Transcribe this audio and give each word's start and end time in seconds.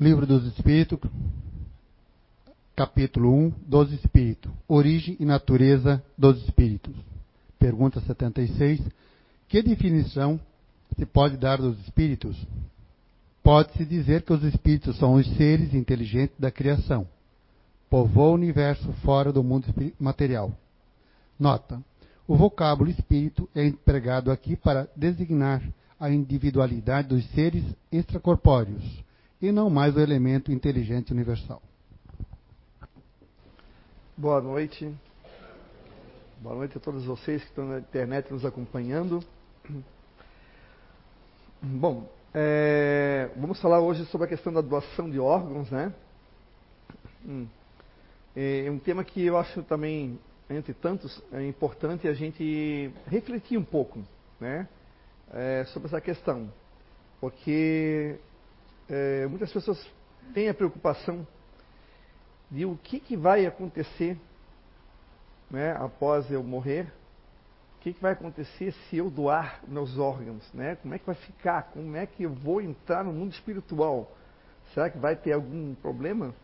Livro 0.00 0.26
dos 0.26 0.44
Espíritos, 0.46 0.98
capítulo 2.74 3.32
1 3.32 3.52
dos 3.64 3.92
Espíritos, 3.92 4.50
Origem 4.66 5.16
e 5.20 5.24
Natureza 5.24 6.02
dos 6.18 6.42
Espíritos. 6.42 6.92
Pergunta 7.60 8.00
76. 8.00 8.80
Que 9.46 9.62
definição 9.62 10.40
se 10.98 11.06
pode 11.06 11.36
dar 11.36 11.58
dos 11.58 11.78
espíritos? 11.78 12.36
Pode-se 13.40 13.84
dizer 13.84 14.22
que 14.22 14.32
os 14.32 14.42
espíritos 14.42 14.98
são 14.98 15.14
os 15.14 15.28
seres 15.36 15.72
inteligentes 15.72 16.34
da 16.40 16.50
criação. 16.50 17.06
Povoam 17.88 18.32
o 18.32 18.34
universo 18.34 18.92
fora 19.04 19.32
do 19.32 19.44
mundo 19.44 19.72
material. 20.00 20.52
Nota: 21.38 21.80
o 22.26 22.36
vocábulo 22.36 22.90
espírito 22.90 23.48
é 23.54 23.64
empregado 23.64 24.32
aqui 24.32 24.56
para 24.56 24.88
designar 24.96 25.62
a 26.00 26.10
individualidade 26.10 27.10
dos 27.10 27.24
seres 27.30 27.62
extracorpóreos 27.92 29.04
e 29.44 29.52
não 29.52 29.68
mais 29.68 29.94
o 29.94 30.00
elemento 30.00 30.50
inteligente 30.50 31.12
universal. 31.12 31.60
Boa 34.16 34.40
noite. 34.40 34.90
Boa 36.40 36.54
noite 36.54 36.78
a 36.78 36.80
todos 36.80 37.04
vocês 37.04 37.42
que 37.42 37.48
estão 37.50 37.68
na 37.68 37.78
internet 37.78 38.32
nos 38.32 38.42
acompanhando. 38.46 39.22
Bom, 41.60 42.10
é, 42.32 43.28
vamos 43.36 43.60
falar 43.60 43.80
hoje 43.80 44.06
sobre 44.06 44.24
a 44.24 44.28
questão 44.28 44.50
da 44.50 44.62
doação 44.62 45.10
de 45.10 45.20
órgãos, 45.20 45.70
né? 45.70 45.92
Hum, 47.26 47.46
é 48.34 48.70
um 48.70 48.78
tema 48.78 49.04
que 49.04 49.26
eu 49.26 49.36
acho 49.36 49.62
também, 49.64 50.18
entre 50.48 50.72
tantos, 50.72 51.22
é 51.30 51.46
importante 51.46 52.08
a 52.08 52.14
gente 52.14 52.90
refletir 53.08 53.58
um 53.58 53.64
pouco, 53.64 54.02
né? 54.40 54.66
É, 55.34 55.64
sobre 55.66 55.88
essa 55.88 56.00
questão, 56.00 56.50
porque 57.20 58.18
é, 58.88 59.26
muitas 59.26 59.52
pessoas 59.52 59.84
têm 60.32 60.48
a 60.48 60.54
preocupação 60.54 61.26
de 62.50 62.64
o 62.64 62.76
que, 62.76 63.00
que 63.00 63.16
vai 63.16 63.46
acontecer 63.46 64.18
né, 65.50 65.72
após 65.72 66.30
eu 66.30 66.42
morrer, 66.42 66.92
o 67.76 67.80
que, 67.80 67.92
que 67.92 68.00
vai 68.00 68.12
acontecer 68.12 68.72
se 68.72 68.96
eu 68.96 69.10
doar 69.10 69.60
meus 69.68 69.98
órgãos, 69.98 70.50
né? 70.52 70.76
Como 70.76 70.94
é 70.94 70.98
que 70.98 71.04
vai 71.04 71.14
ficar? 71.14 71.64
Como 71.64 71.94
é 71.96 72.06
que 72.06 72.22
eu 72.22 72.30
vou 72.30 72.60
entrar 72.62 73.04
no 73.04 73.12
mundo 73.12 73.32
espiritual? 73.32 74.10
Será 74.72 74.88
que 74.88 74.98
vai 74.98 75.14
ter 75.14 75.32
algum 75.32 75.74
problema? 75.74 76.34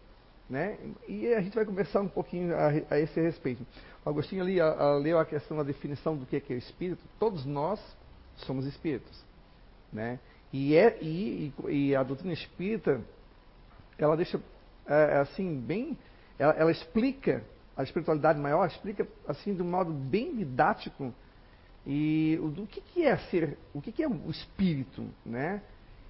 Né? 0.49 0.79
E 1.09 1.33
a 1.33 1.41
gente 1.41 1.55
vai 1.55 1.65
conversar 1.65 2.01
um 2.01 2.09
pouquinho 2.09 2.55
a, 2.55 2.95
a 2.95 2.99
esse 2.99 3.21
respeito. 3.21 3.65
O 4.05 4.11
Agostinho 4.11 4.43
ali 4.43 4.61
a, 4.61 4.67
a, 4.67 4.95
leu 4.97 5.19
a 5.19 5.25
questão 5.25 5.57
da 5.57 5.63
definição 5.63 6.17
do 6.17 6.27
que 6.27 6.37
é, 6.37 6.41
que 6.41 6.53
é 6.53 6.57
espírito. 6.57 7.03
Todos 7.19 7.47
nós 7.47 7.81
somos 8.37 8.67
espíritos. 8.67 9.25
Né? 9.93 10.19
E, 10.53 10.77
é, 10.77 10.99
e, 11.01 11.53
e 11.69 11.95
a 11.95 12.03
doutrina 12.03 12.33
espírita, 12.33 13.01
ela 13.99 14.17
deixa 14.17 14.41
é, 14.87 15.19
assim, 15.19 15.61
bem. 15.61 15.97
Ela, 16.39 16.53
ela, 16.55 16.71
explica 16.71 17.45
a 17.77 17.83
espiritualidade 17.83 18.39
maior, 18.39 18.67
explica 18.67 19.07
assim 19.29 19.55
de 19.55 19.63
um 19.63 19.71
modo 19.71 19.93
bem 19.93 20.37
didático 20.37 21.15
e 21.87 22.39
o 22.43 22.49
do 22.49 22.67
que, 22.67 22.81
que 22.81 23.05
é 23.05 23.17
ser, 23.17 23.57
o 23.73 23.81
que, 23.81 23.93
que 23.93 24.03
é 24.03 24.09
o 24.09 24.31
espírito, 24.31 25.07
né? 25.25 25.63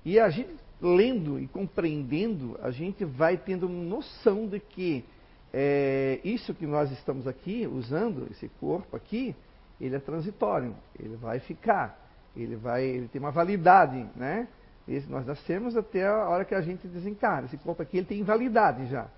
E 0.05 0.19
a 0.19 0.31
gente 0.31 0.55
lendo 0.81 1.39
e 1.39 1.47
compreendendo, 1.47 2.59
a 2.63 2.71
gente 2.71 3.05
vai 3.05 3.37
tendo 3.37 3.69
noção 3.69 4.49
de 4.49 4.59
que 4.59 5.05
é, 5.53 6.21
isso 6.25 6.55
que 6.55 6.67
nós 6.67 6.91
estamos 6.91 7.27
aqui 7.27 7.67
usando, 7.67 8.27
esse 8.31 8.49
corpo 8.61 8.97
aqui, 8.97 9.35
ele 9.81 9.97
é 9.97 9.99
transitório, 9.99 10.75
ele 10.99 11.17
vai 11.17 11.39
ficar 11.41 12.10
ele 12.37 12.57
vai, 12.57 12.85
ele 12.85 13.09
tem 13.09 13.21
uma 13.21 13.31
validade, 13.31 14.07
né? 14.15 14.49
Esse, 14.87 15.09
nós 15.09 15.27
nascemos 15.27 15.77
até 15.77 16.07
a 16.07 16.29
hora 16.29 16.45
que 16.45 16.55
a 16.55 16.61
gente 16.61 16.87
desencarna. 16.89 17.47
Esse 17.47 17.57
corpo 17.59 17.83
aqui 17.83 17.99
ele 17.99 18.07
tem 18.07 18.23
validade 18.23 18.87
já. 18.87 19.09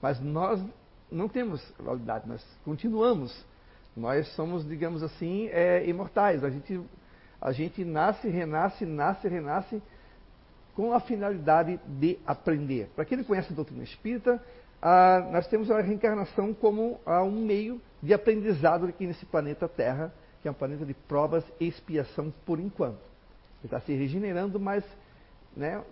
Mas 0.00 0.20
nós 0.20 0.62
não 1.10 1.28
temos 1.28 1.62
validade, 1.78 2.28
nós 2.28 2.44
continuamos. 2.64 3.44
Nós 3.96 4.28
somos, 4.34 4.66
digamos 4.66 5.02
assim, 5.02 5.48
é, 5.48 5.88
imortais. 5.88 6.44
A 6.44 6.50
gente, 6.50 6.80
a 7.40 7.50
gente 7.50 7.84
nasce, 7.84 8.28
renasce, 8.28 8.84
nasce, 8.84 9.26
renasce 9.26 9.82
com 10.74 10.92
a 10.92 11.00
finalidade 11.00 11.80
de 11.86 12.18
aprender. 12.26 12.90
Para 12.94 13.04
quem 13.04 13.16
não 13.16 13.24
conhece 13.24 13.52
a 13.52 13.56
doutrina 13.56 13.82
espírita, 13.82 14.42
ah, 14.82 15.26
nós 15.32 15.46
temos 15.48 15.70
a 15.70 15.80
reencarnação 15.80 16.52
como 16.52 17.00
ah, 17.06 17.22
um 17.22 17.44
meio 17.44 17.80
de 18.02 18.12
aprendizado 18.12 18.86
aqui 18.86 19.06
nesse 19.06 19.24
planeta 19.24 19.66
Terra 19.66 20.12
que 20.46 20.48
é 20.48 20.52
um 20.52 20.54
planeta 20.54 20.86
de 20.86 20.94
provas 20.94 21.44
e 21.58 21.66
expiação 21.66 22.32
por 22.44 22.60
enquanto. 22.60 23.00
Ele 23.58 23.64
está 23.64 23.80
se 23.80 23.92
regenerando, 23.92 24.60
mas 24.60 24.84
né, 25.56 25.84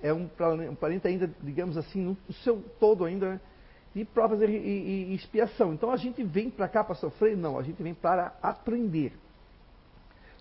é 0.00 0.12
um 0.12 0.28
planeta, 0.28 1.08
ainda, 1.08 1.28
digamos 1.42 1.76
assim, 1.76 2.00
no 2.00 2.34
seu 2.44 2.62
todo 2.78 3.04
ainda, 3.04 3.40
de 3.92 4.04
provas 4.04 4.40
e, 4.42 4.44
e, 4.44 5.10
e 5.10 5.14
expiação. 5.16 5.74
Então 5.74 5.90
a 5.90 5.96
gente 5.96 6.22
vem 6.22 6.48
para 6.50 6.68
cá 6.68 6.84
para 6.84 6.94
sofrer? 6.94 7.36
Não, 7.36 7.58
a 7.58 7.64
gente 7.64 7.82
vem 7.82 7.94
para 7.94 8.32
aprender. 8.40 9.12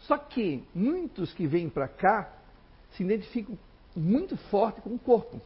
Só 0.01 0.15
que 0.15 0.63
muitos 0.71 1.33
que 1.33 1.47
vêm 1.47 1.67
para 1.67 1.87
cá 1.87 2.31
se 2.91 3.01
identificam 3.03 3.57
muito 3.95 4.37
forte 4.51 4.79
com 4.79 4.91
o 4.91 4.99
corpo. 4.99 5.41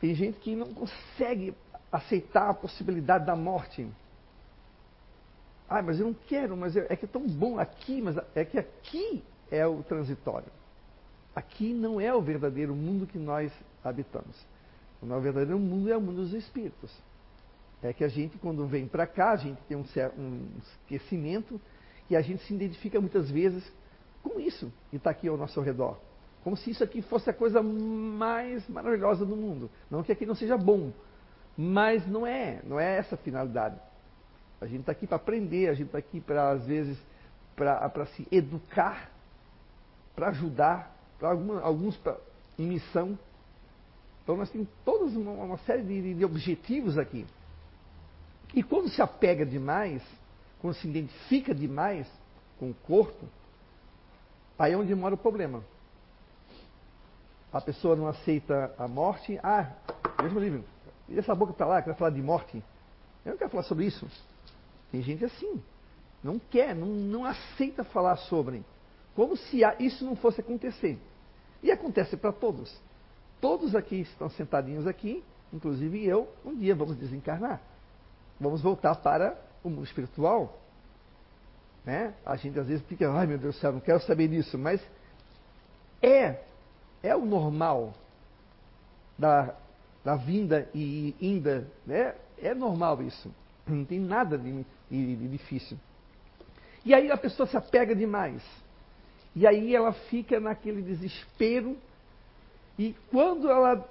Tem 0.00 0.16
gente 0.16 0.40
que 0.40 0.56
não 0.56 0.74
consegue 0.74 1.54
aceitar 1.92 2.50
a 2.50 2.54
possibilidade 2.54 3.24
da 3.24 3.36
morte. 3.36 3.86
Ah, 5.68 5.82
mas 5.82 5.98
eu 5.98 6.06
não 6.06 6.14
quero, 6.14 6.56
mas 6.56 6.76
é, 6.76 6.96
que 6.96 7.04
é 7.04 7.08
tão 7.08 7.26
bom 7.26 7.58
aqui, 7.58 8.00
mas 8.00 8.16
é 8.34 8.44
que 8.44 8.58
aqui 8.58 9.24
é 9.50 9.66
o 9.66 9.82
transitório. 9.82 10.50
Aqui 11.34 11.72
não 11.72 12.00
é 12.00 12.14
o 12.14 12.22
verdadeiro 12.22 12.74
mundo 12.74 13.06
que 13.06 13.18
nós 13.18 13.52
habitamos. 13.82 14.36
O 15.02 15.20
verdadeiro 15.20 15.58
mundo 15.58 15.92
é 15.92 15.96
o 15.96 16.00
mundo 16.00 16.22
dos 16.22 16.32
espíritos. 16.32 16.90
É 17.82 17.92
que 17.92 18.02
a 18.02 18.08
gente, 18.08 18.38
quando 18.38 18.66
vem 18.66 18.88
para 18.88 19.06
cá, 19.06 19.32
a 19.32 19.36
gente 19.36 19.60
tem 19.68 19.76
um, 19.76 19.84
um 20.18 20.48
esquecimento 20.58 21.60
e 22.08 22.16
a 22.16 22.22
gente 22.22 22.42
se 22.44 22.54
identifica 22.54 23.00
muitas 23.00 23.30
vezes 23.30 23.70
com 24.22 24.40
isso 24.40 24.72
que 24.90 24.96
está 24.96 25.10
aqui 25.10 25.28
ao 25.28 25.36
nosso 25.36 25.60
redor. 25.60 25.98
Como 26.42 26.56
se 26.56 26.70
isso 26.70 26.82
aqui 26.82 27.02
fosse 27.02 27.28
a 27.28 27.34
coisa 27.34 27.62
mais 27.62 28.66
maravilhosa 28.68 29.26
do 29.26 29.36
mundo. 29.36 29.70
Não 29.90 30.02
que 30.02 30.12
aqui 30.12 30.24
não 30.24 30.34
seja 30.34 30.56
bom, 30.56 30.92
mas 31.56 32.06
não 32.06 32.26
é, 32.26 32.60
não 32.64 32.78
é 32.78 32.98
essa 32.98 33.14
a 33.14 33.18
finalidade. 33.18 33.76
A 34.66 34.68
gente 34.68 34.80
está 34.80 34.90
aqui 34.90 35.06
para 35.06 35.14
aprender, 35.14 35.68
a 35.68 35.74
gente 35.74 35.86
está 35.86 35.98
aqui 35.98 36.20
para, 36.20 36.50
às 36.50 36.66
vezes, 36.66 36.98
para 37.54 38.04
se 38.06 38.26
educar, 38.32 39.12
para 40.12 40.30
ajudar, 40.30 40.92
para 41.20 41.28
alguns 41.28 41.96
pra, 41.98 42.16
em 42.58 42.66
missão. 42.66 43.16
Então 44.24 44.36
nós 44.36 44.50
temos 44.50 44.66
todos 44.84 45.14
uma, 45.14 45.30
uma 45.30 45.58
série 45.58 45.84
de, 45.84 46.14
de 46.14 46.24
objetivos 46.24 46.98
aqui. 46.98 47.24
E 48.52 48.60
quando 48.60 48.88
se 48.88 49.00
apega 49.00 49.46
demais, 49.46 50.02
quando 50.60 50.74
se 50.74 50.88
identifica 50.88 51.54
demais 51.54 52.08
com 52.58 52.70
o 52.70 52.74
corpo, 52.74 53.24
aí 54.58 54.72
é 54.72 54.76
onde 54.76 54.92
mora 54.96 55.14
o 55.14 55.18
problema. 55.18 55.62
A 57.52 57.60
pessoa 57.60 57.94
não 57.94 58.08
aceita 58.08 58.74
a 58.76 58.88
morte. 58.88 59.38
Ah, 59.44 59.74
Deus 60.18 60.32
me 60.32 60.40
livre. 60.40 60.64
E 61.08 61.16
essa 61.16 61.36
boca 61.36 61.52
para 61.52 61.66
lá, 61.66 61.82
quer 61.82 61.94
falar 61.94 62.10
de 62.10 62.20
morte? 62.20 62.60
Eu 63.24 63.30
não 63.30 63.38
quero 63.38 63.50
falar 63.50 63.62
sobre 63.62 63.86
isso. 63.86 64.08
Tem 64.96 65.02
gente 65.02 65.26
assim, 65.26 65.62
não 66.24 66.38
quer, 66.38 66.74
não, 66.74 66.86
não 66.86 67.26
aceita 67.26 67.84
falar 67.84 68.16
sobre, 68.16 68.64
como 69.14 69.36
se 69.36 69.60
isso 69.78 70.06
não 70.06 70.16
fosse 70.16 70.40
acontecer. 70.40 70.98
E 71.62 71.70
acontece 71.70 72.16
para 72.16 72.32
todos. 72.32 72.74
Todos 73.38 73.74
aqui 73.74 73.96
estão 74.00 74.30
sentadinhos 74.30 74.86
aqui, 74.86 75.22
inclusive 75.52 76.02
eu, 76.06 76.32
um 76.42 76.56
dia 76.56 76.74
vamos 76.74 76.96
desencarnar. 76.96 77.60
Vamos 78.40 78.62
voltar 78.62 78.94
para 78.94 79.38
o 79.62 79.68
mundo 79.68 79.84
espiritual. 79.84 80.58
Né? 81.84 82.14
A 82.24 82.36
gente 82.36 82.58
às 82.58 82.66
vezes 82.66 82.82
fica, 82.86 83.12
ai 83.12 83.26
meu 83.26 83.36
Deus 83.36 83.54
do 83.54 83.60
céu, 83.60 83.72
não 83.72 83.80
quero 83.80 84.00
saber 84.00 84.28
disso, 84.28 84.56
mas 84.56 84.80
é, 86.02 86.40
é 87.02 87.14
o 87.14 87.26
normal 87.26 87.92
da, 89.18 89.54
da 90.02 90.16
vinda 90.16 90.66
e 90.74 91.14
inda, 91.20 91.70
né? 91.86 92.14
É 92.38 92.54
normal 92.54 93.02
isso. 93.02 93.30
Não 93.66 93.84
tem 93.84 93.98
nada 93.98 94.38
de, 94.38 94.64
de, 94.90 95.16
de 95.16 95.28
difícil. 95.28 95.78
E 96.84 96.94
aí 96.94 97.10
a 97.10 97.16
pessoa 97.16 97.46
se 97.46 97.56
apega 97.56 97.94
demais. 97.94 98.42
E 99.34 99.46
aí 99.46 99.74
ela 99.74 99.92
fica 99.92 100.40
naquele 100.40 100.82
desespero. 100.82 101.76
E 102.78 102.94
quando 103.10 103.50
ela 103.50 103.86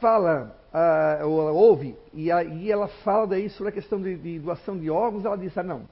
fala, 0.00 0.56
uh, 0.72 1.26
ou 1.26 1.40
ela 1.40 1.52
ouve, 1.52 1.96
e 2.12 2.30
aí 2.30 2.70
ela 2.70 2.88
fala 2.88 3.26
daí 3.26 3.50
sobre 3.50 3.70
a 3.70 3.72
questão 3.72 4.00
de, 4.00 4.16
de 4.16 4.38
doação 4.38 4.78
de 4.78 4.90
órgãos, 4.90 5.24
ela 5.24 5.36
diz, 5.36 5.56
ah, 5.58 5.62
não, 5.62 5.88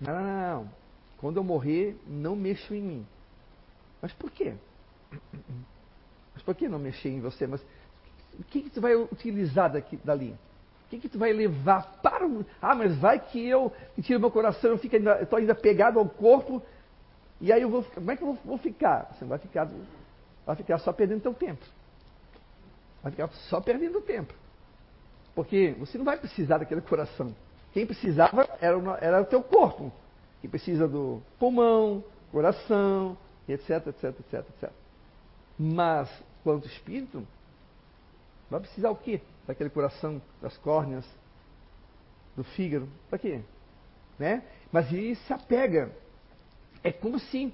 não, 0.00 0.14
não, 0.14 0.22
não, 0.22 0.70
quando 1.18 1.38
eu 1.38 1.44
morrer, 1.44 1.96
não 2.06 2.36
mexo 2.36 2.74
em 2.74 2.82
mim. 2.82 3.06
Mas 4.02 4.12
por 4.12 4.30
quê? 4.30 4.54
Mas 6.34 6.42
por 6.44 6.54
que 6.54 6.68
não 6.68 6.78
mexer 6.78 7.08
em 7.08 7.20
você? 7.20 7.46
Mas 7.46 7.64
o 8.38 8.44
que, 8.44 8.62
que 8.62 8.70
você 8.70 8.80
vai 8.80 8.94
utilizar 8.94 9.72
daqui, 9.72 9.96
dali? 10.04 10.36
O 10.84 10.88
que, 10.88 10.98
que 10.98 11.08
tu 11.08 11.18
vai 11.18 11.32
levar 11.32 12.00
para 12.02 12.26
o. 12.26 12.44
Ah, 12.60 12.74
mas 12.74 12.96
vai 12.98 13.18
que 13.18 13.46
eu 13.46 13.72
tiro 14.02 14.20
meu 14.20 14.30
coração, 14.30 14.70
eu 14.70 14.76
estou 14.76 14.90
ainda, 14.98 15.28
ainda 15.36 15.54
pegado 15.54 15.98
ao 15.98 16.08
corpo, 16.08 16.62
e 17.40 17.52
aí 17.52 17.62
eu 17.62 17.70
vou. 17.70 17.82
Como 17.82 18.10
é 18.10 18.16
que 18.16 18.22
eu 18.22 18.26
vou, 18.28 18.38
vou 18.44 18.58
ficar? 18.58 19.12
Você 19.12 19.24
vai 19.24 19.38
ficar, 19.38 19.68
vai 20.46 20.56
ficar 20.56 20.78
só 20.78 20.92
perdendo 20.92 21.22
teu 21.22 21.34
tempo. 21.34 21.64
vai 23.02 23.10
ficar 23.10 23.28
só 23.48 23.60
perdendo 23.60 24.00
tempo. 24.00 24.34
Porque 25.34 25.74
você 25.78 25.98
não 25.98 26.04
vai 26.04 26.16
precisar 26.16 26.58
daquele 26.58 26.80
coração. 26.80 27.34
Quem 27.72 27.86
precisava 27.86 28.48
era 28.60 28.78
era 29.00 29.22
o 29.22 29.24
teu 29.24 29.42
corpo, 29.42 29.92
que 30.40 30.46
precisa 30.46 30.86
do 30.86 31.20
pulmão, 31.38 32.04
coração, 32.30 33.16
etc, 33.48 33.88
etc, 33.88 34.04
etc, 34.04 34.34
etc. 34.50 34.70
Mas, 35.58 36.08
quanto 36.42 36.66
espírito, 36.66 37.26
vai 38.54 38.60
precisar 38.60 38.90
o 38.90 38.96
quê? 38.96 39.20
Daquele 39.46 39.70
coração, 39.70 40.22
das 40.40 40.56
córneas, 40.58 41.04
do 42.36 42.44
fígado, 42.44 42.88
para 43.08 43.18
quê? 43.18 43.40
Né? 44.18 44.42
Mas 44.70 44.92
ele 44.92 45.16
se 45.16 45.32
apega. 45.32 45.90
É 46.82 46.92
como 46.92 47.18
se 47.18 47.52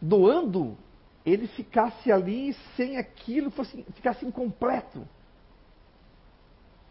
doando 0.00 0.76
ele 1.24 1.46
ficasse 1.48 2.10
ali 2.10 2.54
sem 2.76 2.96
aquilo, 2.96 3.50
fosse, 3.50 3.82
ficasse 3.94 4.24
incompleto. 4.24 5.06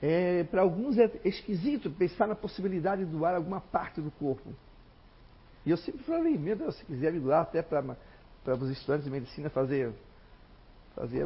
É, 0.01 0.44
para 0.44 0.62
alguns 0.62 0.98
é 0.98 1.12
esquisito 1.25 1.90
pensar 1.90 2.28
na 2.28 2.36
possibilidade 2.36 3.04
de 3.04 3.12
doar 3.12 3.36
alguma 3.36 3.60
parte 3.60 4.00
do 4.00 4.12
corpo. 4.12 4.54
E 5.66 5.72
eu 5.72 5.78
sempre 5.78 6.04
falei, 6.04 6.38
meu 6.38 6.56
Deus, 6.56 6.75
se 6.75 6.86
quiser 6.86 7.12
me 7.12 7.19
doar 7.19 7.42
até 7.42 7.62
para, 7.62 7.98
para 8.44 8.56
os 8.56 8.69
estudantes 8.69 9.06
de 9.06 9.12
medicina 9.12 9.50
fazer, 9.50 9.92
fazer, 10.95 11.25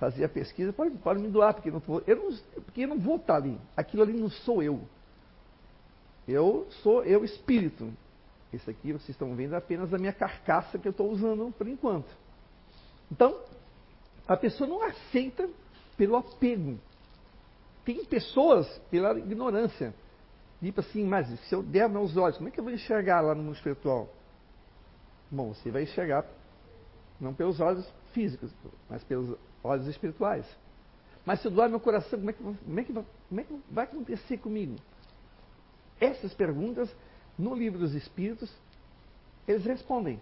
fazer 0.00 0.24
a 0.24 0.28
pesquisa, 0.30 0.72
pode, 0.72 0.96
pode 0.96 1.20
me 1.20 1.28
doar, 1.28 1.52
porque, 1.52 1.70
não, 1.70 1.82
eu 2.06 2.16
não, 2.16 2.36
porque 2.64 2.80
eu 2.80 2.88
não 2.88 2.98
vou 2.98 3.16
estar 3.16 3.36
ali. 3.36 3.60
Aquilo 3.76 4.02
ali 4.02 4.14
não 4.14 4.30
sou 4.30 4.62
eu. 4.62 4.80
Eu 6.26 6.66
sou 6.82 7.04
eu 7.04 7.22
espírito. 7.22 7.92
Esse 8.50 8.70
aqui 8.70 8.92
vocês 8.92 9.10
estão 9.10 9.36
vendo 9.36 9.54
é 9.54 9.58
apenas 9.58 9.92
a 9.92 9.98
minha 9.98 10.12
carcaça 10.12 10.78
que 10.78 10.88
eu 10.88 10.90
estou 10.90 11.10
usando 11.10 11.52
por 11.52 11.68
enquanto. 11.68 12.08
Então, 13.12 13.38
a 14.26 14.36
pessoa 14.38 14.68
não 14.68 14.82
aceita 14.82 15.48
pelo 15.98 16.16
apego. 16.16 16.78
Tem 17.84 18.02
pessoas 18.06 18.66
pela 18.90 19.18
ignorância. 19.18 19.94
Tipo 20.60 20.80
assim, 20.80 21.04
mas 21.04 21.28
se 21.40 21.54
eu 21.54 21.62
der 21.62 21.88
meus 21.90 22.16
olhos, 22.16 22.38
como 22.38 22.48
é 22.48 22.52
que 22.52 22.58
eu 22.58 22.64
vou 22.64 22.72
enxergar 22.72 23.20
lá 23.20 23.34
no 23.34 23.42
mundo 23.42 23.56
espiritual? 23.56 24.08
Bom, 25.30 25.52
você 25.52 25.70
vai 25.70 25.82
enxergar 25.82 26.24
não 27.20 27.34
pelos 27.34 27.60
olhos 27.60 27.86
físicos, 28.12 28.50
mas 28.88 29.02
pelos 29.04 29.36
olhos 29.62 29.86
espirituais. 29.86 30.46
Mas 31.24 31.40
se 31.40 31.48
eu 31.48 31.50
doar 31.50 31.68
meu 31.68 31.80
coração, 31.80 32.18
como 32.18 32.30
é 32.30 32.32
que, 32.32 32.42
como 32.42 32.80
é 32.80 32.84
que, 32.84 32.92
como 32.92 33.40
é 33.40 33.44
que 33.44 33.60
vai 33.70 33.84
acontecer 33.84 34.38
comigo? 34.38 34.76
Essas 36.00 36.32
perguntas, 36.32 36.94
no 37.38 37.54
livro 37.54 37.78
dos 37.78 37.94
Espíritos, 37.94 38.50
eles 39.46 39.64
respondem 39.64 40.20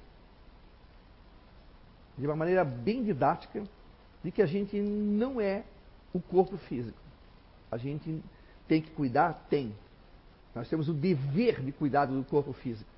de 2.17 2.27
uma 2.27 2.35
maneira 2.35 2.65
bem 2.65 3.05
didática 3.05 3.63
de 4.25 4.33
que 4.33 4.43
a 4.43 4.47
gente 4.47 4.79
não 4.81 5.41
é 5.41 5.65
o 6.13 6.21
corpo 6.21 6.57
físico. 6.57 6.99
A 7.71 7.77
gente 7.77 8.23
tem 8.67 8.83
que 8.83 8.91
cuidar? 8.91 9.47
Tem. 9.49 9.75
Nós 10.55 10.69
temos 10.69 10.89
o 10.89 10.93
dever 10.93 11.63
de 11.63 11.71
cuidado 11.71 12.17
do 12.17 12.25
corpo 12.25 12.53
físico. 12.53 12.91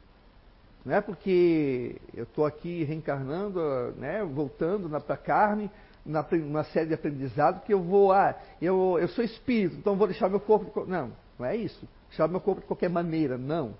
Não 0.84 0.94
é 0.94 1.00
porque 1.00 1.96
eu 2.14 2.24
estou 2.24 2.46
aqui 2.46 2.84
reencarnando, 2.84 3.60
né, 3.98 4.24
voltando 4.24 4.88
para 5.00 5.14
a 5.14 5.18
carne, 5.18 5.70
na, 6.04 6.26
numa 6.32 6.64
série 6.64 6.86
de 6.86 6.94
aprendizado, 6.94 7.62
que 7.64 7.72
eu 7.72 7.82
vou, 7.82 8.12
ah, 8.12 8.34
eu, 8.60 8.98
eu 8.98 9.08
sou 9.08 9.22
espírito, 9.22 9.76
então 9.76 9.96
vou 9.96 10.06
deixar 10.06 10.30
meu 10.30 10.40
corpo. 10.40 10.86
Não, 10.86 11.12
não 11.38 11.46
é 11.46 11.54
isso. 11.54 11.86
Deixar 12.08 12.28
meu 12.28 12.40
corpo 12.40 12.62
de 12.62 12.66
qualquer 12.66 12.88
maneira, 12.88 13.36
não. 13.36 13.74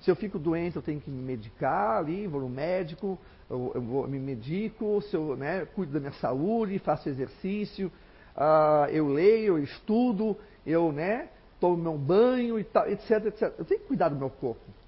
Se 0.00 0.10
eu 0.10 0.16
fico 0.16 0.38
doente, 0.38 0.76
eu 0.76 0.82
tenho 0.82 1.00
que 1.00 1.10
me 1.10 1.22
medicar 1.22 1.98
ali, 1.98 2.26
vou 2.26 2.40
no 2.40 2.48
médico, 2.48 3.18
eu, 3.50 3.72
eu 3.74 3.82
vou, 3.82 4.08
me 4.08 4.18
medico, 4.18 5.02
se 5.02 5.14
eu 5.14 5.36
né, 5.36 5.66
cuido 5.66 5.92
da 5.92 6.00
minha 6.00 6.12
saúde, 6.12 6.78
faço 6.78 7.08
exercício, 7.08 7.92
uh, 8.34 8.88
eu 8.90 9.08
leio, 9.08 9.58
eu 9.58 9.62
estudo, 9.62 10.34
eu 10.66 10.90
né, 10.90 11.28
tomo 11.60 11.76
meu 11.76 11.98
banho, 11.98 12.58
e 12.58 12.64
tal, 12.64 12.88
etc, 12.88 13.26
etc. 13.26 13.42
Eu 13.58 13.64
tenho 13.66 13.80
que 13.80 13.86
cuidar 13.86 14.08
do 14.08 14.16
meu 14.16 14.30
corpo. 14.30 14.79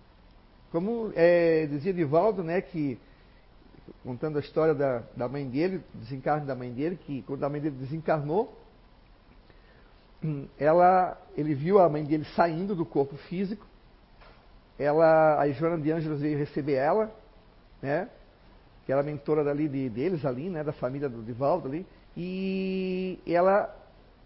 Como 0.73 1.13
é, 1.15 1.67
dizia 1.67 1.93
Divaldo, 1.93 2.43
né, 2.43 2.63
que, 2.63 2.99
contando 4.03 4.39
a 4.39 4.41
história 4.41 4.75
da, 4.75 5.03
da 5.15 5.29
mãe 5.29 5.47
dele, 5.47 5.83
desencarne 5.93 6.47
da 6.47 6.55
mãe 6.55 6.73
dele, 6.73 6.97
que 6.97 7.21
quando 7.23 7.45
a 7.45 7.49
mãe 7.51 7.61
dele 7.61 7.77
desencarnou, 7.77 8.59
ela, 10.59 11.21
ele 11.37 11.55
viu 11.55 11.79
a 11.79 11.91
mãe 11.91 12.03
dele 12.03 12.25
saindo 12.35 12.75
do 12.75 12.87
corpo 12.87 13.17
físico, 13.29 13.67
ela, 14.79 15.39
a 15.39 15.47
Joana 15.51 15.77
de 15.77 15.91
Ângelos 15.93 16.23
veio 16.23 16.39
receber 16.39 16.73
ela, 16.73 17.15
né, 17.83 18.09
que 18.87 18.93
era 18.93 19.03
mentora 19.03 19.45
dali 19.45 19.69
de, 19.69 19.91
deles 19.91 20.25
ali, 20.25 20.49
né, 20.49 20.65
da 20.65 20.73
família 20.73 21.07
do 21.07 21.23
Divaldo 21.23 21.69
ali, 21.69 21.87
e 22.17 23.21
ela, 23.27 23.77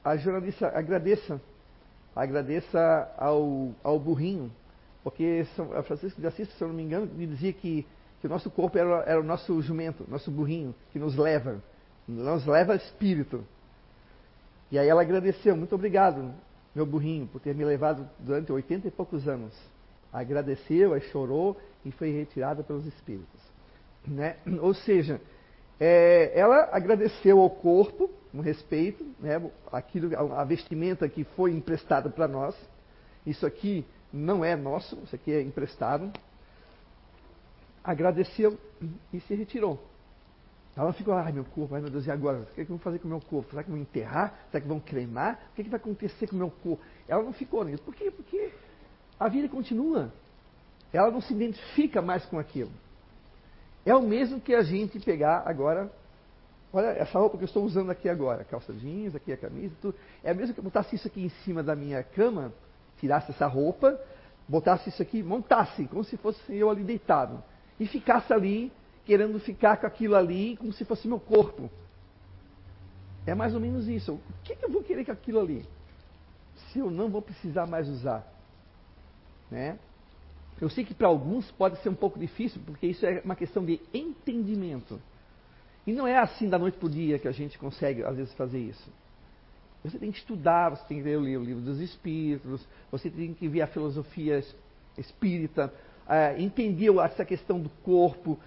a 0.04 0.16
jornalista, 0.16 0.68
agradeça, 0.68 1.40
agradeça 2.14 3.12
ao, 3.18 3.72
ao 3.82 3.98
burrinho, 3.98 4.52
porque 5.06 5.46
São 5.54 5.68
Francisco 5.84 6.20
de 6.20 6.26
Assis, 6.26 6.48
se 6.48 6.60
eu 6.60 6.66
não 6.66 6.74
me 6.74 6.82
engano, 6.82 7.06
me 7.06 7.28
dizia 7.28 7.52
que, 7.52 7.86
que 8.20 8.26
o 8.26 8.28
nosso 8.28 8.50
corpo 8.50 8.76
era, 8.76 9.04
era 9.06 9.20
o 9.20 9.22
nosso 9.22 9.62
jumento, 9.62 10.04
nosso 10.08 10.32
burrinho, 10.32 10.74
que 10.90 10.98
nos 10.98 11.14
leva, 11.14 11.62
nos 12.08 12.44
leva 12.44 12.74
espírito. 12.74 13.44
E 14.68 14.76
aí 14.76 14.88
ela 14.88 15.02
agradeceu, 15.02 15.56
muito 15.56 15.76
obrigado, 15.76 16.34
meu 16.74 16.84
burrinho, 16.84 17.28
por 17.28 17.40
ter 17.40 17.54
me 17.54 17.64
levado 17.64 18.04
durante 18.18 18.50
oitenta 18.50 18.88
e 18.88 18.90
poucos 18.90 19.28
anos. 19.28 19.56
Agradeceu, 20.12 20.92
aí 20.92 21.00
chorou 21.02 21.56
e 21.84 21.92
foi 21.92 22.10
retirada 22.10 22.64
pelos 22.64 22.84
espíritos. 22.84 23.40
Né? 24.04 24.38
Ou 24.60 24.74
seja, 24.74 25.20
é, 25.78 26.32
ela 26.34 26.68
agradeceu 26.72 27.38
ao 27.38 27.50
corpo, 27.50 28.10
um 28.34 28.40
respeito, 28.40 29.06
né, 29.20 29.40
aquilo, 29.70 30.10
a 30.32 30.42
vestimenta 30.42 31.08
que 31.08 31.22
foi 31.22 31.52
emprestada 31.52 32.10
para 32.10 32.26
nós. 32.26 32.56
Isso 33.24 33.46
aqui 33.46 33.86
não 34.12 34.44
é 34.44 34.56
nosso, 34.56 34.96
isso 35.04 35.14
aqui 35.14 35.32
é 35.32 35.42
emprestado. 35.42 36.12
Agradeceu 37.82 38.58
e 39.12 39.20
se 39.20 39.34
retirou. 39.34 39.82
Ela 40.76 40.92
ficou, 40.92 41.14
ai 41.14 41.32
meu 41.32 41.44
corpo, 41.44 41.74
ai 41.74 41.80
meu 41.80 41.90
Deus, 41.90 42.06
e 42.06 42.10
agora? 42.10 42.40
O 42.40 42.46
que, 42.46 42.60
é 42.60 42.64
que 42.64 42.70
vão 42.70 42.78
fazer 42.78 42.98
com 42.98 43.06
o 43.06 43.10
meu 43.10 43.20
corpo? 43.20 43.50
Será 43.50 43.62
que 43.62 43.70
vão 43.70 43.78
enterrar? 43.78 44.34
Será 44.50 44.60
que 44.60 44.68
vão 44.68 44.78
cremar? 44.78 45.40
O 45.52 45.54
que, 45.54 45.62
é 45.62 45.64
que 45.64 45.70
vai 45.70 45.80
acontecer 45.80 46.26
com 46.26 46.36
o 46.36 46.38
meu 46.38 46.50
corpo? 46.50 46.84
Ela 47.08 47.22
não 47.22 47.32
ficou 47.32 47.64
nisso. 47.64 47.82
Por 47.82 47.94
quê? 47.94 48.10
Porque 48.10 48.52
a 49.18 49.28
vida 49.28 49.48
continua. 49.48 50.12
Ela 50.92 51.10
não 51.10 51.22
se 51.22 51.32
identifica 51.32 52.02
mais 52.02 52.26
com 52.26 52.38
aquilo. 52.38 52.70
É 53.86 53.94
o 53.94 54.02
mesmo 54.02 54.40
que 54.40 54.54
a 54.54 54.62
gente 54.62 55.00
pegar 55.00 55.44
agora. 55.46 55.90
Olha 56.72 56.88
essa 56.88 57.18
roupa 57.18 57.38
que 57.38 57.44
eu 57.44 57.46
estou 57.46 57.64
usando 57.64 57.90
aqui 57.90 58.08
agora, 58.08 58.44
calça 58.44 58.72
jeans, 58.72 59.14
aqui 59.14 59.32
a 59.32 59.36
camisa, 59.36 59.74
tudo. 59.80 59.96
É 60.22 60.34
mesmo 60.34 60.52
que 60.52 60.60
eu 60.60 60.64
botasse 60.64 60.94
isso 60.94 61.06
aqui 61.06 61.24
em 61.24 61.28
cima 61.44 61.62
da 61.62 61.74
minha 61.74 62.02
cama, 62.02 62.52
tirasse 62.98 63.30
essa 63.30 63.46
roupa, 63.46 63.98
botasse 64.48 64.88
isso 64.88 65.02
aqui, 65.02 65.22
montasse, 65.22 65.86
como 65.86 66.04
se 66.04 66.16
fosse 66.16 66.54
eu 66.54 66.70
ali 66.70 66.84
deitado. 66.84 67.42
E 67.78 67.86
ficasse 67.86 68.32
ali, 68.32 68.72
querendo 69.04 69.38
ficar 69.38 69.76
com 69.76 69.86
aquilo 69.86 70.14
ali, 70.14 70.56
como 70.56 70.72
se 70.72 70.84
fosse 70.84 71.06
meu 71.06 71.20
corpo. 71.20 71.70
É 73.26 73.34
mais 73.34 73.54
ou 73.54 73.60
menos 73.60 73.88
isso. 73.88 74.14
O 74.14 74.20
que, 74.44 74.56
eu 74.62 74.70
vou 74.70 74.82
querer 74.82 75.04
com 75.04 75.12
aquilo 75.12 75.40
ali? 75.40 75.64
Se 76.68 76.78
eu 76.78 76.90
não 76.90 77.08
vou 77.08 77.20
precisar 77.20 77.66
mais 77.66 77.88
usar. 77.88 78.26
Né? 79.50 79.78
Eu 80.60 80.70
sei 80.70 80.84
que 80.84 80.94
para 80.94 81.08
alguns 81.08 81.50
pode 81.52 81.78
ser 81.82 81.88
um 81.88 81.94
pouco 81.94 82.18
difícil, 82.18 82.60
porque 82.64 82.86
isso 82.86 83.04
é 83.04 83.20
uma 83.24 83.36
questão 83.36 83.64
de 83.64 83.80
entendimento. 83.92 85.00
E 85.86 85.92
não 85.92 86.06
é 86.06 86.18
assim 86.18 86.48
da 86.48 86.58
noite 86.58 86.78
para 86.78 86.86
o 86.86 86.90
dia 86.90 87.18
que 87.18 87.28
a 87.28 87.32
gente 87.32 87.58
consegue, 87.58 88.02
às 88.02 88.16
vezes, 88.16 88.32
fazer 88.34 88.58
isso. 88.58 88.90
Você 89.90 89.98
tem 89.98 90.10
que 90.10 90.18
estudar, 90.18 90.70
você 90.70 90.84
tem 90.86 90.98
que 90.98 91.04
ler 91.04 91.38
o 91.38 91.44
livro 91.44 91.62
dos 91.62 91.78
Espíritos, 91.80 92.66
você 92.90 93.08
tem 93.08 93.32
que 93.32 93.48
ver 93.48 93.62
a 93.62 93.66
filosofia 93.66 94.44
espírita, 94.98 95.72
uh, 96.06 96.40
entender 96.40 96.92
essa 96.98 97.24
questão 97.24 97.60
do 97.60 97.68
corpo, 97.84 98.38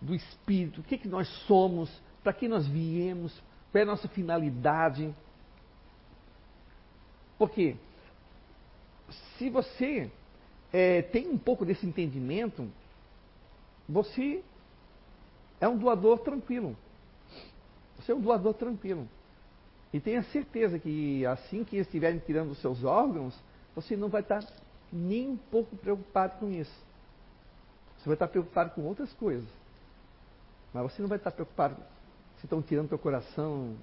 do 0.00 0.14
espírito, 0.14 0.80
o 0.80 0.84
que, 0.84 0.96
é 0.96 0.98
que 0.98 1.08
nós 1.08 1.28
somos, 1.46 1.90
para 2.22 2.32
que 2.32 2.48
nós 2.48 2.66
viemos, 2.66 3.32
qual 3.70 3.80
é 3.80 3.82
a 3.82 3.86
nossa 3.86 4.08
finalidade. 4.08 5.14
Porque 7.38 7.76
se 9.36 9.48
você 9.50 10.10
é, 10.72 11.02
tem 11.02 11.28
um 11.28 11.38
pouco 11.38 11.64
desse 11.64 11.86
entendimento, 11.86 12.68
você 13.88 14.42
é 15.60 15.68
um 15.68 15.78
doador 15.78 16.18
tranquilo. 16.18 16.76
Você 17.98 18.10
é 18.10 18.14
um 18.14 18.20
doador 18.20 18.54
tranquilo. 18.54 19.08
E 19.92 20.00
tenha 20.00 20.22
certeza 20.24 20.78
que 20.78 21.24
assim 21.26 21.64
que 21.64 21.76
estiverem 21.76 22.18
tirando 22.18 22.50
os 22.50 22.60
seus 22.60 22.84
órgãos, 22.84 23.34
você 23.74 23.96
não 23.96 24.08
vai 24.08 24.20
estar 24.20 24.44
nem 24.92 25.30
um 25.30 25.36
pouco 25.36 25.76
preocupado 25.76 26.38
com 26.38 26.50
isso. 26.50 26.74
Você 27.98 28.06
vai 28.06 28.14
estar 28.14 28.28
preocupado 28.28 28.70
com 28.70 28.82
outras 28.82 29.12
coisas. 29.14 29.48
Mas 30.72 30.82
você 30.92 31.00
não 31.00 31.08
vai 31.08 31.18
estar 31.18 31.30
preocupado 31.30 31.76
se 32.38 32.46
estão 32.46 32.62
tirando 32.62 32.88
teu 32.88 32.98
coração, 32.98 33.74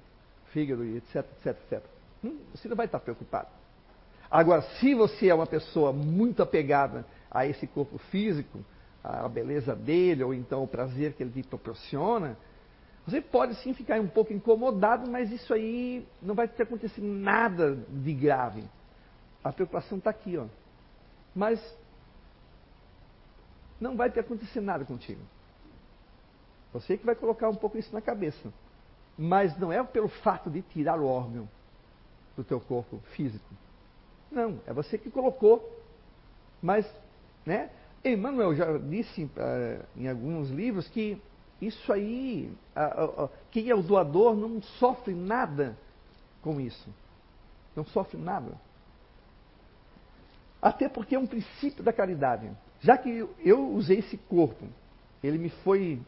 fígado, 0.51 0.83
etc, 0.83 1.15
etc, 1.15 1.47
etc. 1.47 1.83
Hum, 2.23 2.37
você 2.53 2.67
não 2.67 2.75
vai 2.75 2.85
estar 2.85 2.99
preocupado. 2.99 3.49
Agora, 4.29 4.61
se 4.79 4.93
você 4.93 5.29
é 5.29 5.35
uma 5.35 5.47
pessoa 5.47 5.91
muito 5.91 6.41
apegada 6.41 7.05
a 7.29 7.45
esse 7.45 7.67
corpo 7.67 7.97
físico, 8.09 8.59
a 9.03 9.27
beleza 9.27 9.75
dele, 9.75 10.23
ou 10.23 10.33
então 10.33 10.63
o 10.63 10.67
prazer 10.67 11.13
que 11.13 11.21
ele 11.21 11.31
te 11.31 11.47
proporciona, 11.47 12.37
Você 13.05 13.21
pode 13.21 13.55
sim 13.55 13.73
ficar 13.73 13.99
um 13.99 14.07
pouco 14.07 14.33
incomodado, 14.33 15.09
mas 15.09 15.31
isso 15.31 15.53
aí 15.53 16.05
não 16.21 16.33
vai 16.33 16.47
ter 16.47 16.63
acontecido 16.63 17.05
nada 17.05 17.75
de 17.75 18.13
grave. 18.13 18.63
A 19.43 19.51
preocupação 19.51 19.99
está 19.99 20.09
aqui, 20.09 20.37
ó. 20.37 20.45
Mas 21.35 21.59
não 23.79 23.95
vai 23.95 24.09
ter 24.09 24.21
acontecido 24.21 24.63
nada 24.63 24.83
contigo. 24.85 25.21
Você 26.73 26.97
que 26.97 27.05
vai 27.05 27.15
colocar 27.15 27.47
um 27.47 27.55
pouco 27.55 27.77
isso 27.77 27.93
na 27.93 28.01
cabeça. 28.01 28.51
Mas 29.17 29.57
não 29.59 29.71
é 29.71 29.83
pelo 29.83 30.07
fato 30.07 30.49
de 30.49 30.61
tirar 30.63 30.99
o 30.99 31.05
órgão 31.05 31.47
do 32.35 32.43
teu 32.43 32.59
corpo 32.59 32.99
físico. 33.15 33.45
Não, 34.31 34.59
é 34.65 34.73
você 34.73 34.97
que 34.97 35.11
colocou. 35.11 35.83
Mas, 36.61 36.85
né? 37.45 37.69
Emmanuel 38.03 38.55
já 38.55 38.77
disse 38.77 39.23
uh, 39.23 39.85
em 39.95 40.07
alguns 40.07 40.49
livros 40.49 40.87
que 40.87 41.21
isso 41.61 41.91
aí, 41.91 42.51
uh, 42.75 43.23
uh, 43.23 43.29
quem 43.51 43.69
é 43.69 43.75
o 43.75 43.81
doador 43.81 44.35
não 44.35 44.61
sofre 44.61 45.13
nada 45.13 45.77
com 46.41 46.59
isso. 46.59 46.89
Não 47.75 47.85
sofre 47.85 48.17
nada. 48.17 48.51
Até 50.61 50.89
porque 50.89 51.15
é 51.15 51.19
um 51.19 51.27
princípio 51.27 51.83
da 51.83 51.93
caridade. 51.93 52.49
Já 52.81 52.97
que 52.97 53.27
eu 53.39 53.69
usei 53.71 53.99
esse 53.99 54.17
corpo, 54.17 54.65
ele 55.23 55.37
me 55.37 55.49
foi 55.49 56.01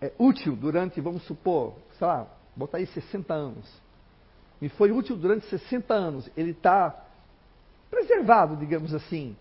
é, 0.00 0.12
útil 0.18 0.56
durante, 0.56 1.00
vamos 1.00 1.22
supor, 1.24 1.74
sei 1.98 2.06
lá, 2.06 2.26
botar 2.56 2.78
aí 2.78 2.86
60 2.86 3.32
anos. 3.32 3.82
Me 4.60 4.68
foi 4.68 4.90
útil 4.90 5.16
durante 5.16 5.46
60 5.46 5.92
anos. 5.94 6.30
Ele 6.36 6.50
está 6.50 7.04
preservado, 7.90 8.56
digamos 8.56 8.94
assim. 8.94 9.36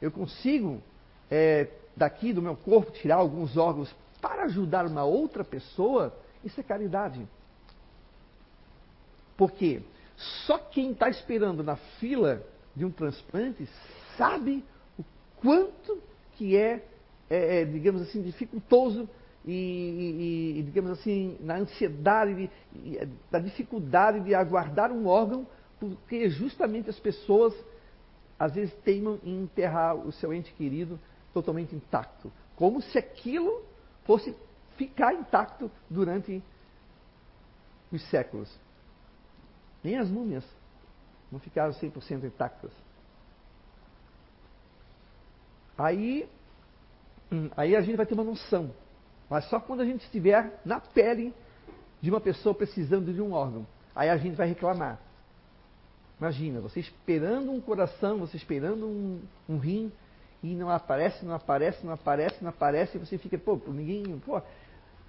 Eu 0.00 0.10
consigo, 0.10 0.82
é, 1.30 1.68
daqui 1.96 2.32
do 2.32 2.42
meu 2.42 2.56
corpo, 2.56 2.90
tirar 2.92 3.16
alguns 3.16 3.56
órgãos 3.56 3.94
para 4.20 4.44
ajudar 4.44 4.86
uma 4.86 5.04
outra 5.04 5.44
pessoa. 5.44 6.16
Isso 6.44 6.60
é 6.60 6.62
caridade. 6.62 7.26
Porque 9.36 9.82
só 10.46 10.58
quem 10.58 10.92
está 10.92 11.08
esperando 11.08 11.62
na 11.62 11.76
fila 11.76 12.42
de 12.74 12.84
um 12.84 12.90
transplante 12.90 13.68
sabe 14.16 14.64
o 14.98 15.04
quanto 15.36 16.02
que 16.32 16.56
é, 16.56 16.84
é, 17.28 17.60
é 17.60 17.64
digamos 17.64 18.02
assim, 18.02 18.22
dificultoso 18.22 19.08
e, 19.44 19.52
e, 19.52 20.58
e, 20.58 20.62
digamos 20.62 20.90
assim, 20.90 21.38
na 21.40 21.56
ansiedade, 21.56 22.50
de, 22.72 23.08
da 23.30 23.38
dificuldade 23.38 24.20
de 24.20 24.34
aguardar 24.34 24.92
um 24.92 25.06
órgão, 25.06 25.46
porque 25.78 26.28
justamente 26.28 26.90
as 26.90 27.00
pessoas 27.00 27.54
às 28.38 28.54
vezes 28.54 28.74
teimam 28.84 29.18
em 29.24 29.42
enterrar 29.42 29.96
o 29.96 30.12
seu 30.12 30.32
ente 30.32 30.52
querido 30.52 30.98
totalmente 31.32 31.74
intacto, 31.74 32.32
como 32.56 32.80
se 32.82 32.98
aquilo 32.98 33.62
fosse 34.04 34.34
ficar 34.76 35.14
intacto 35.14 35.70
durante 35.88 36.42
os 37.92 38.02
séculos. 38.10 38.50
Nem 39.82 39.98
as 39.98 40.10
múmias 40.10 40.44
não 41.30 41.38
ficaram 41.38 41.72
100% 41.72 42.24
intactas. 42.24 42.72
Aí, 45.76 46.28
hum, 47.32 47.48
aí 47.56 47.74
a 47.74 47.80
gente 47.80 47.96
vai 47.96 48.06
ter 48.06 48.14
uma 48.14 48.24
noção. 48.24 48.70
Mas 49.28 49.44
só 49.48 49.60
quando 49.60 49.80
a 49.80 49.84
gente 49.84 50.04
estiver 50.04 50.60
na 50.64 50.80
pele 50.80 51.32
de 52.00 52.10
uma 52.10 52.20
pessoa 52.20 52.54
precisando 52.54 53.12
de 53.12 53.22
um 53.22 53.32
órgão. 53.32 53.66
Aí 53.94 54.08
a 54.08 54.16
gente 54.16 54.34
vai 54.34 54.48
reclamar. 54.48 54.98
Imagina, 56.18 56.60
você 56.60 56.80
esperando 56.80 57.50
um 57.50 57.60
coração, 57.60 58.18
você 58.18 58.36
esperando 58.36 58.86
um, 58.86 59.22
um 59.48 59.56
rim, 59.56 59.90
e 60.42 60.54
não 60.54 60.70
aparece, 60.70 61.24
não 61.24 61.34
aparece, 61.34 61.84
não 61.84 61.92
aparece, 61.92 62.42
não 62.42 62.50
aparece, 62.50 62.96
e 62.96 63.00
você 63.00 63.18
fica, 63.18 63.36
pô, 63.36 63.60
ninguém, 63.68 64.18
pô, 64.20 64.40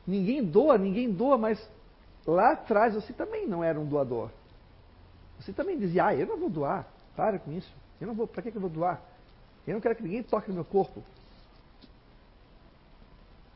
ninguém 0.05 0.43
doa, 0.43 0.77
ninguém 0.77 1.11
doa, 1.11 1.37
mas 1.37 1.69
lá 2.25 2.51
atrás 2.51 2.93
você 2.93 3.13
também 3.13 3.47
não 3.47 3.63
era 3.63 3.79
um 3.79 3.85
doador. 3.85 4.29
Você 5.39 5.53
também 5.53 5.77
dizia, 5.77 6.07
ah, 6.07 6.15
eu 6.15 6.27
não 6.27 6.37
vou 6.37 6.49
doar, 6.49 6.85
para 7.15 7.39
com 7.39 7.51
isso, 7.51 7.71
eu 7.99 8.07
não 8.07 8.13
vou, 8.13 8.27
para 8.27 8.41
que, 8.41 8.49
eu 8.49 8.61
vou 8.61 8.69
doar? 8.69 9.01
Eu 9.65 9.75
não 9.75 9.81
quero 9.81 9.95
que 9.95 10.03
ninguém 10.03 10.23
toque 10.23 10.49
no 10.49 10.55
meu 10.55 10.65
corpo. 10.65 11.03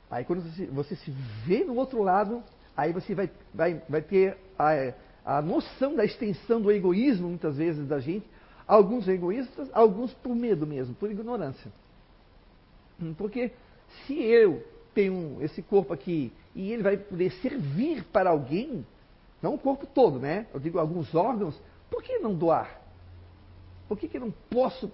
Aí 0.09 0.23
quando 0.23 0.43
você, 0.43 0.65
você 0.67 0.95
se 0.95 1.11
vê 1.45 1.63
no 1.65 1.75
outro 1.75 2.01
lado, 2.01 2.41
aí 2.77 2.93
você 2.93 3.13
vai, 3.13 3.29
vai, 3.53 3.81
vai 3.89 4.01
ter 4.01 4.37
a, 4.57 4.93
a 5.25 5.41
noção 5.41 5.95
da 5.95 6.05
extensão 6.05 6.61
do 6.61 6.71
egoísmo, 6.71 7.27
muitas 7.27 7.57
vezes, 7.57 7.87
da 7.87 7.99
gente. 7.99 8.25
Alguns 8.67 9.07
egoístas, 9.07 9.69
alguns 9.73 10.13
por 10.13 10.35
medo 10.35 10.65
mesmo, 10.65 10.95
por 10.95 11.11
ignorância. 11.11 11.71
Porque 13.17 13.51
se 14.05 14.19
eu 14.21 14.63
tenho 14.93 15.37
esse 15.41 15.61
corpo 15.61 15.93
aqui 15.93 16.31
e 16.55 16.71
ele 16.71 16.81
vai 16.81 16.97
poder 16.97 17.31
servir 17.41 18.03
para 18.05 18.29
alguém, 18.29 18.85
não 19.41 19.55
o 19.55 19.59
corpo 19.59 19.85
todo, 19.85 20.17
né? 20.17 20.47
Eu 20.53 20.59
digo 20.59 20.79
alguns 20.79 21.13
órgãos, 21.13 21.59
por 21.89 22.01
que 22.01 22.17
não 22.19 22.33
doar? 22.33 22.81
Por 23.87 23.97
que, 23.97 24.07
que 24.07 24.17
eu 24.17 24.21
não 24.21 24.33
posso 24.49 24.91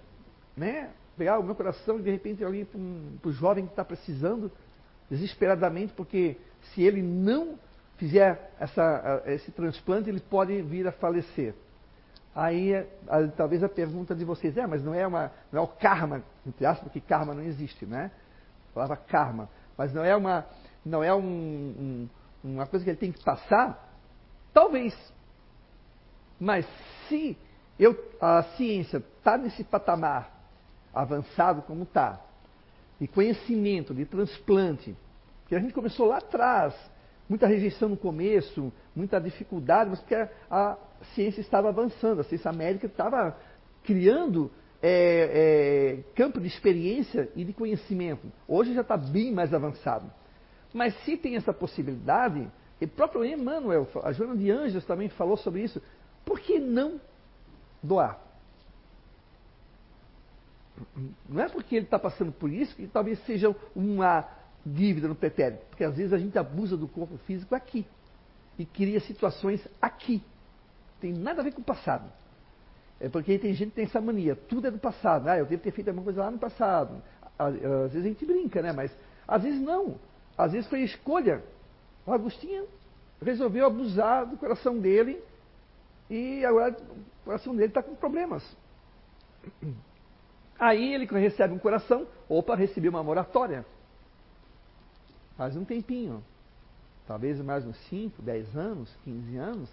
né, 0.57 0.89
pegar 1.17 1.39
o 1.39 1.43
meu 1.43 1.55
coração 1.55 1.99
e 1.99 2.01
de 2.01 2.11
repente 2.11 2.43
ir 2.43 2.65
para 2.65 2.79
um, 2.79 3.17
o 3.23 3.31
jovem 3.31 3.65
que 3.65 3.71
está 3.71 3.85
precisando 3.85 4.51
desesperadamente, 5.09 5.93
porque 5.93 6.37
se 6.73 6.81
ele 6.81 7.01
não 7.01 7.57
fizer 7.97 8.53
essa, 8.59 9.21
esse 9.27 9.51
transplante, 9.51 10.09
ele 10.09 10.19
pode 10.19 10.61
vir 10.61 10.87
a 10.87 10.91
falecer. 10.91 11.53
Aí, 12.33 12.73
a, 12.75 13.27
talvez 13.35 13.63
a 13.63 13.69
pergunta 13.69 14.15
de 14.15 14.23
vocês 14.23 14.55
é, 14.57 14.65
mas 14.65 14.83
não 14.83 14.93
é, 14.93 15.05
uma, 15.05 15.31
não 15.51 15.61
é 15.61 15.63
o 15.63 15.67
karma, 15.67 16.23
entre 16.45 16.65
aspas, 16.65 16.83
porque 16.83 17.01
karma 17.01 17.33
não 17.33 17.43
existe, 17.43 17.85
né? 17.85 18.11
A 18.71 18.73
palavra 18.73 18.95
karma. 18.95 19.50
Mas 19.77 19.93
não 19.93 20.03
é 20.03 20.15
uma, 20.15 20.45
não 20.85 21.03
é 21.03 21.13
um, 21.13 21.19
um, 21.21 22.09
uma 22.43 22.65
coisa 22.65 22.85
que 22.85 22.91
ele 22.91 22.97
tem 22.97 23.11
que 23.11 23.23
passar? 23.23 23.91
Talvez. 24.53 24.95
Mas 26.39 26.65
se 27.07 27.38
eu, 27.77 27.97
a 28.19 28.43
ciência 28.55 28.97
está 28.97 29.38
nesse 29.38 29.63
patamar 29.63 30.39
avançado 30.93 31.61
como 31.63 31.83
está, 31.83 32.19
de 33.00 33.07
conhecimento, 33.07 33.93
de 33.93 34.05
transplante, 34.05 34.95
que 35.47 35.55
a 35.55 35.59
gente 35.59 35.73
começou 35.73 36.07
lá 36.07 36.17
atrás, 36.17 36.73
muita 37.31 37.47
rejeição 37.47 37.88
no 37.88 37.95
começo, 37.95 38.73
muita 38.93 39.17
dificuldade, 39.17 39.89
mas 39.89 40.00
porque 40.01 40.15
a, 40.15 40.29
a 40.50 40.77
ciência 41.15 41.39
estava 41.39 41.69
avançando, 41.69 42.19
a 42.19 42.25
ciência 42.25 42.51
médica 42.51 42.88
estava 42.88 43.38
criando 43.85 44.51
é, 44.81 46.01
é, 46.03 46.13
campo 46.13 46.41
de 46.41 46.47
experiência 46.47 47.29
e 47.33 47.45
de 47.45 47.53
conhecimento. 47.53 48.29
Hoje 48.45 48.73
já 48.73 48.81
está 48.81 48.97
bem 48.97 49.31
mais 49.31 49.53
avançado. 49.53 50.11
Mas 50.73 50.93
se 51.05 51.15
tem 51.15 51.38
essa 51.38 51.53
possibilidade, 51.53 52.51
e 52.81 52.85
próprio 52.85 53.23
Emmanuel, 53.23 53.88
a 54.03 54.11
Joana 54.11 54.35
de 54.35 54.51
Anjos 54.51 54.83
também 54.83 55.07
falou 55.07 55.38
sobre 55.38 55.63
isso, 55.63 55.81
por 56.25 56.38
que 56.38 56.59
não 56.59 57.00
doar? 57.81 58.19
Não 61.29 61.41
é 61.41 61.47
porque 61.47 61.77
ele 61.77 61.85
está 61.85 61.97
passando 61.97 62.33
por 62.33 62.51
isso 62.51 62.75
que 62.75 62.88
talvez 62.88 63.23
seja 63.25 63.55
uma 63.73 64.27
dívida 64.65 65.08
no 65.08 65.15
pretérito. 65.15 65.65
Porque 65.70 65.84
às 65.84 65.96
vezes 65.96 66.13
a 66.13 66.18
gente 66.18 66.38
abusa 66.38 66.77
do 66.77 66.88
corpo 66.88 67.18
físico 67.20 67.56
aqui. 67.56 67.86
E 68.58 68.65
cria 68.65 69.00
situações 69.00 69.65
aqui. 69.82 70.24
Tem 71.00 71.13
nada 71.13 71.41
a 71.41 71.44
ver 71.44 71.53
com 71.53 71.62
o 71.62 71.63
passado. 71.63 72.12
É 73.00 73.10
porque 73.10 73.38
tem 73.39 73.53
gente 73.53 73.70
que 73.70 73.75
tem 73.75 73.86
essa 73.86 74.00
mania. 74.00 74.36
Tudo 74.36 74.68
é 74.68 74.72
do 74.72 74.77
passado. 74.77 75.27
Ah, 75.27 75.38
eu 75.38 75.46
devo 75.46 75.63
ter 75.63 75.72
feito 75.72 75.88
alguma 75.88 76.03
coisa 76.03 76.22
lá 76.22 76.32
no 76.32 76.38
passado. 76.38 77.01
Às, 77.38 77.56
vezes 77.91 78.06
a 78.06 78.08
gente 78.10 78.25
brinca, 78.25 78.62
né? 78.62 78.72
Mas 78.72 78.96
às 79.27 79.41
vezes 79.41 79.60
não. 79.60 79.96
Às 80.38 80.51
vezes 80.51 80.70
foi 80.70 80.82
escolha. 80.82 81.44
O 82.06 82.13
Agostinho 82.13 82.68
resolveu 83.22 83.65
abusar 83.65 84.25
do 84.25 84.38
coração 84.38 84.77
dele 84.77 85.22
e 86.10 86.44
agora 86.46 86.75
o 87.22 87.25
coração 87.25 87.56
dele 87.56 87.70
está 87.70 87.82
com 87.82 87.96
problemas. 87.96 88.44
Aí 90.60 90.94
ele 90.94 91.06
recebe 91.06 91.53
um 91.53 91.60
coração, 91.60 92.08
opa, 92.30 92.56
recebi 92.56 92.88
uma 92.88 93.03
moratória. 93.03 93.65
Faz 95.41 95.57
um 95.57 95.65
tempinho, 95.65 96.24
talvez 97.07 97.41
mais 97.41 97.65
uns 97.65 97.75
5, 97.89 98.21
10 98.21 98.55
anos, 98.55 98.95
15 99.03 99.38
anos, 99.38 99.69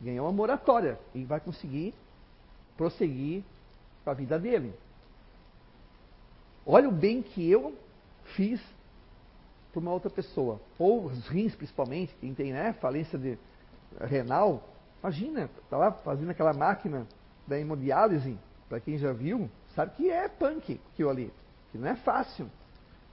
ganhou 0.00 0.26
uma 0.26 0.32
moratória 0.32 0.98
e 1.14 1.22
vai 1.22 1.38
conseguir 1.38 1.94
prosseguir 2.76 3.44
com 4.02 4.10
a 4.10 4.12
vida 4.12 4.40
dele. 4.40 4.74
Olha 6.66 6.88
o 6.88 6.90
bem 6.90 7.22
que 7.22 7.48
eu 7.48 7.78
fiz 8.34 8.60
para 9.70 9.78
uma 9.78 9.92
outra 9.92 10.10
pessoa. 10.10 10.60
Ou 10.80 11.04
os 11.04 11.28
rins, 11.28 11.54
principalmente, 11.54 12.12
quem 12.20 12.34
tem 12.34 12.52
né, 12.52 12.72
falência 12.72 13.16
de 13.16 13.38
renal. 14.00 14.68
Imagina, 15.00 15.48
está 15.62 15.76
lá 15.76 15.92
fazendo 15.92 16.30
aquela 16.30 16.52
máquina 16.52 17.06
da 17.46 17.56
hemodiálise, 17.56 18.36
para 18.68 18.80
quem 18.80 18.98
já 18.98 19.12
viu, 19.12 19.48
Sabe 19.76 19.94
que 19.94 20.10
é 20.10 20.26
punk 20.26 20.80
aquilo 20.92 21.10
ali, 21.10 21.32
que 21.70 21.78
não 21.78 21.86
é 21.86 21.94
fácil. 21.94 22.50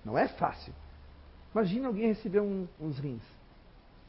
Não 0.03 0.17
é 0.17 0.27
fácil. 0.27 0.74
Imagina 1.53 1.88
alguém 1.88 2.08
receber 2.08 2.39
um, 2.39 2.67
uns 2.79 2.98
rins. 2.98 3.24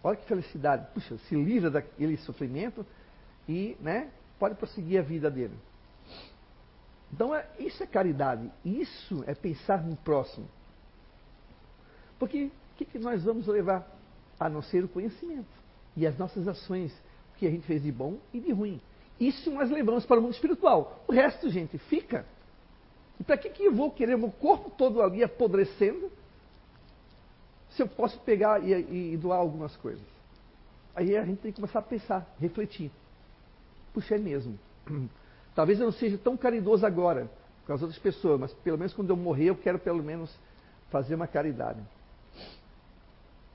Olha 0.03 0.17
que 0.17 0.27
felicidade. 0.27 0.87
Puxa, 0.95 1.17
se 1.29 1.35
livra 1.35 1.71
daquele 1.71 2.17
sofrimento 2.19 2.87
e 3.49 3.77
né, 3.81 4.11
pode 4.39 4.55
prosseguir 4.55 5.01
a 5.01 5.03
vida 5.03 5.31
dele. 5.31 5.55
Então, 7.13 7.35
é, 7.35 7.47
isso 7.59 7.83
é 7.83 7.87
caridade. 7.87 8.51
Isso 8.65 9.23
é 9.27 9.35
pensar 9.35 9.83
no 9.83 9.97
próximo. 9.97 10.49
Porque 12.19 12.45
o 12.47 12.77
que, 12.77 12.85
que 12.85 12.99
nós 12.99 13.23
vamos 13.25 13.47
levar 13.47 13.87
a 14.39 14.49
não 14.49 14.63
ser 14.63 14.85
o 14.85 14.89
conhecimento 14.89 15.63
e 15.97 16.07
as 16.07 16.17
nossas 16.17 16.49
ações, 16.49 16.93
o 17.35 17.39
que 17.39 17.47
a 17.47 17.51
gente 17.51 17.67
fez 17.67 17.83
de 17.83 17.93
bom 17.93 18.19
e 18.33 18.41
de 18.41 18.53
ruim. 18.53 18.81
Isso 19.21 19.51
nós 19.51 19.71
levamos 19.71 20.07
para 20.07 20.19
o 20.19 20.23
mundo 20.23 20.33
espiritual. 20.33 21.05
O 21.07 21.13
resto, 21.13 21.51
gente, 21.51 21.79
fica. 21.79 22.25
E 23.21 23.25
para 23.25 23.37
que, 23.37 23.51
que 23.51 23.65
eu 23.65 23.75
vou 23.75 23.91
querer 23.91 24.17
meu 24.17 24.31
corpo 24.31 24.71
todo 24.71 25.03
ali 25.03 25.23
apodrecendo 25.23 26.11
se 27.77 27.83
eu 27.83 27.89
posso 27.89 28.19
pegar 28.21 28.63
e, 28.63 29.13
e 29.13 29.17
doar 29.17 29.39
algumas 29.39 29.75
coisas? 29.77 30.05
Aí 30.95 31.17
a 31.17 31.25
gente 31.25 31.41
tem 31.41 31.53
que 31.53 31.61
começar 31.61 31.79
a 31.79 31.83
pensar, 31.83 32.27
refletir. 32.39 32.91
Puxa, 33.95 34.15
é 34.15 34.19
mesmo. 34.19 34.59
Talvez 35.55 35.79
eu 35.79 35.87
não 35.87 35.93
seja 35.93 36.19
tão 36.19 36.37
caridoso 36.37 36.85
agora 36.85 37.31
com 37.67 37.73
as 37.73 37.83
outras 37.83 37.99
pessoas, 37.99 38.41
mas 38.41 38.53
pelo 38.53 38.79
menos 38.79 38.93
quando 38.93 39.11
eu 39.11 39.17
morrer 39.17 39.51
eu 39.51 39.57
quero 39.57 39.79
pelo 39.79 40.03
menos 40.03 40.35
fazer 40.91 41.15
uma 41.15 41.27
caridade. 41.27 41.81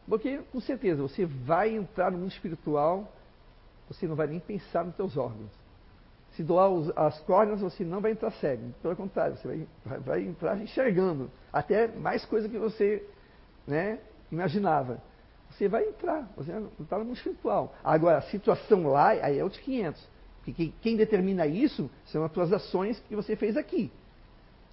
Porque, 0.07 0.39
com 0.51 0.61
certeza, 0.61 1.01
você 1.01 1.25
vai 1.25 1.75
entrar 1.75 2.11
no 2.11 2.17
mundo 2.17 2.31
espiritual, 2.31 3.11
você 3.89 4.07
não 4.07 4.15
vai 4.15 4.27
nem 4.27 4.39
pensar 4.39 4.85
nos 4.85 4.95
teus 4.95 5.17
órgãos. 5.17 5.51
Se 6.35 6.43
doar 6.43 6.69
os, 6.69 6.91
as 6.95 7.19
córneas, 7.21 7.61
você 7.61 7.83
não 7.83 7.99
vai 7.99 8.11
entrar 8.11 8.31
cego. 8.31 8.71
Pelo 8.81 8.95
contrário, 8.95 9.35
você 9.35 9.47
vai, 9.47 9.67
vai, 9.85 9.99
vai 9.99 10.23
entrar 10.23 10.61
enxergando. 10.61 11.29
Até 11.51 11.87
mais 11.87 12.23
coisa 12.25 12.47
que 12.47 12.57
você 12.57 13.05
né, 13.67 13.99
imaginava. 14.31 15.01
Você 15.51 15.67
vai 15.67 15.85
entrar, 15.87 16.27
você 16.35 16.51
entrar 16.79 16.99
no 16.99 17.05
mundo 17.05 17.17
espiritual. 17.17 17.75
Agora, 17.83 18.17
a 18.19 18.21
situação 18.21 18.87
lá, 18.87 19.09
aí 19.09 19.39
é 19.39 19.43
outros 19.43 19.61
500. 19.61 20.07
Porque 20.43 20.71
quem 20.81 20.95
determina 20.95 21.45
isso 21.45 21.89
são 22.05 22.23
as 22.23 22.31
tuas 22.31 22.53
ações 22.53 22.99
que 23.07 23.15
você 23.15 23.35
fez 23.35 23.57
aqui. 23.57 23.91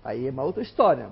Aí 0.04 0.26
é 0.26 0.30
uma 0.30 0.44
outra 0.44 0.62
história. 0.62 1.10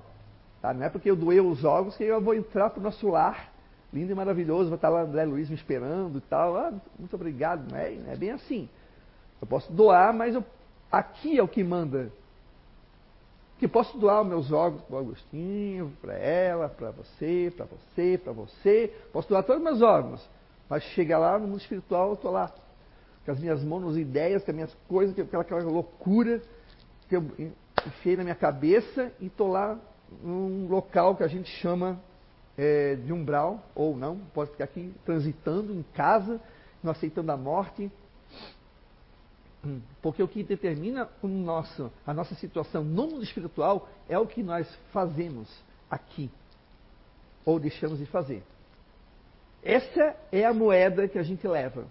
Tá? 0.60 0.72
Não 0.72 0.84
é 0.84 0.88
porque 0.88 1.10
eu 1.10 1.16
doei 1.16 1.40
os 1.40 1.64
órgãos 1.64 1.96
que 1.96 2.04
eu 2.04 2.20
vou 2.20 2.34
entrar 2.34 2.70
para 2.70 2.80
o 2.80 2.82
nosso 2.82 3.08
lar 3.08 3.52
lindo 3.92 4.10
e 4.10 4.14
maravilhoso, 4.14 4.70
vai 4.70 4.76
estar 4.76 4.88
lá 4.88 5.02
André 5.02 5.24
Luiz 5.24 5.50
me 5.50 5.54
esperando 5.54 6.18
e 6.18 6.20
tal. 6.22 6.56
Ah, 6.56 6.72
muito 6.98 7.14
obrigado. 7.14 7.70
Não 7.70 7.78
é, 7.78 7.90
não 7.90 8.12
é 8.12 8.16
bem 8.16 8.30
assim. 8.30 8.68
Eu 9.40 9.46
posso 9.46 9.70
doar, 9.72 10.14
mas 10.14 10.34
eu, 10.34 10.44
aqui 10.90 11.38
é 11.38 11.42
o 11.42 11.48
que 11.48 11.62
manda. 11.62 12.10
Que 13.62 13.68
posso 13.68 13.96
doar 13.96 14.24
meus 14.24 14.50
órgãos 14.50 14.82
para 14.82 14.96
o 14.96 14.98
Agostinho, 14.98 15.92
para 16.00 16.14
ela, 16.14 16.68
para 16.68 16.90
você, 16.90 17.52
para 17.56 17.64
você, 17.64 18.18
para 18.18 18.32
você. 18.32 18.92
Posso 19.12 19.28
doar 19.28 19.44
todos 19.44 19.62
os 19.62 19.64
meus 19.64 19.80
órgãos. 19.80 20.28
Mas 20.68 20.82
chega 20.82 21.16
lá 21.16 21.38
no 21.38 21.46
mundo 21.46 21.60
espiritual, 21.60 22.08
eu 22.08 22.14
estou 22.14 22.32
lá 22.32 22.52
com 23.24 23.30
as 23.30 23.38
minhas 23.38 23.62
monos 23.62 23.96
ideias, 23.96 24.42
com 24.42 24.50
as 24.50 24.54
minhas 24.56 24.74
coisas, 24.88 25.14
com 25.14 25.22
aquela, 25.22 25.42
aquela 25.44 25.62
loucura 25.62 26.42
que 27.08 27.14
eu 27.14 27.24
enfiei 27.86 28.16
na 28.16 28.24
minha 28.24 28.34
cabeça 28.34 29.12
e 29.20 29.26
estou 29.26 29.46
lá 29.46 29.78
num 30.24 30.66
local 30.68 31.14
que 31.14 31.22
a 31.22 31.28
gente 31.28 31.48
chama 31.48 32.00
é, 32.58 32.96
de 32.96 33.12
umbral, 33.12 33.62
ou 33.76 33.96
não, 33.96 34.18
pode 34.34 34.50
ficar 34.50 34.64
aqui 34.64 34.92
transitando 35.04 35.72
em 35.72 35.84
casa, 35.94 36.40
não 36.82 36.90
aceitando 36.90 37.30
a 37.30 37.36
morte. 37.36 37.88
Porque 40.00 40.22
o 40.22 40.28
que 40.28 40.42
determina 40.42 41.08
o 41.22 41.28
nosso, 41.28 41.90
a 42.04 42.12
nossa 42.12 42.34
situação 42.34 42.82
no 42.82 43.06
mundo 43.06 43.22
espiritual 43.22 43.88
é 44.08 44.18
o 44.18 44.26
que 44.26 44.42
nós 44.42 44.68
fazemos 44.92 45.48
aqui, 45.88 46.30
ou 47.44 47.60
deixamos 47.60 47.98
de 47.98 48.06
fazer. 48.06 48.42
Essa 49.62 50.16
é 50.32 50.44
a 50.44 50.52
moeda 50.52 51.06
que 51.06 51.18
a 51.18 51.22
gente 51.22 51.46
leva. 51.46 51.86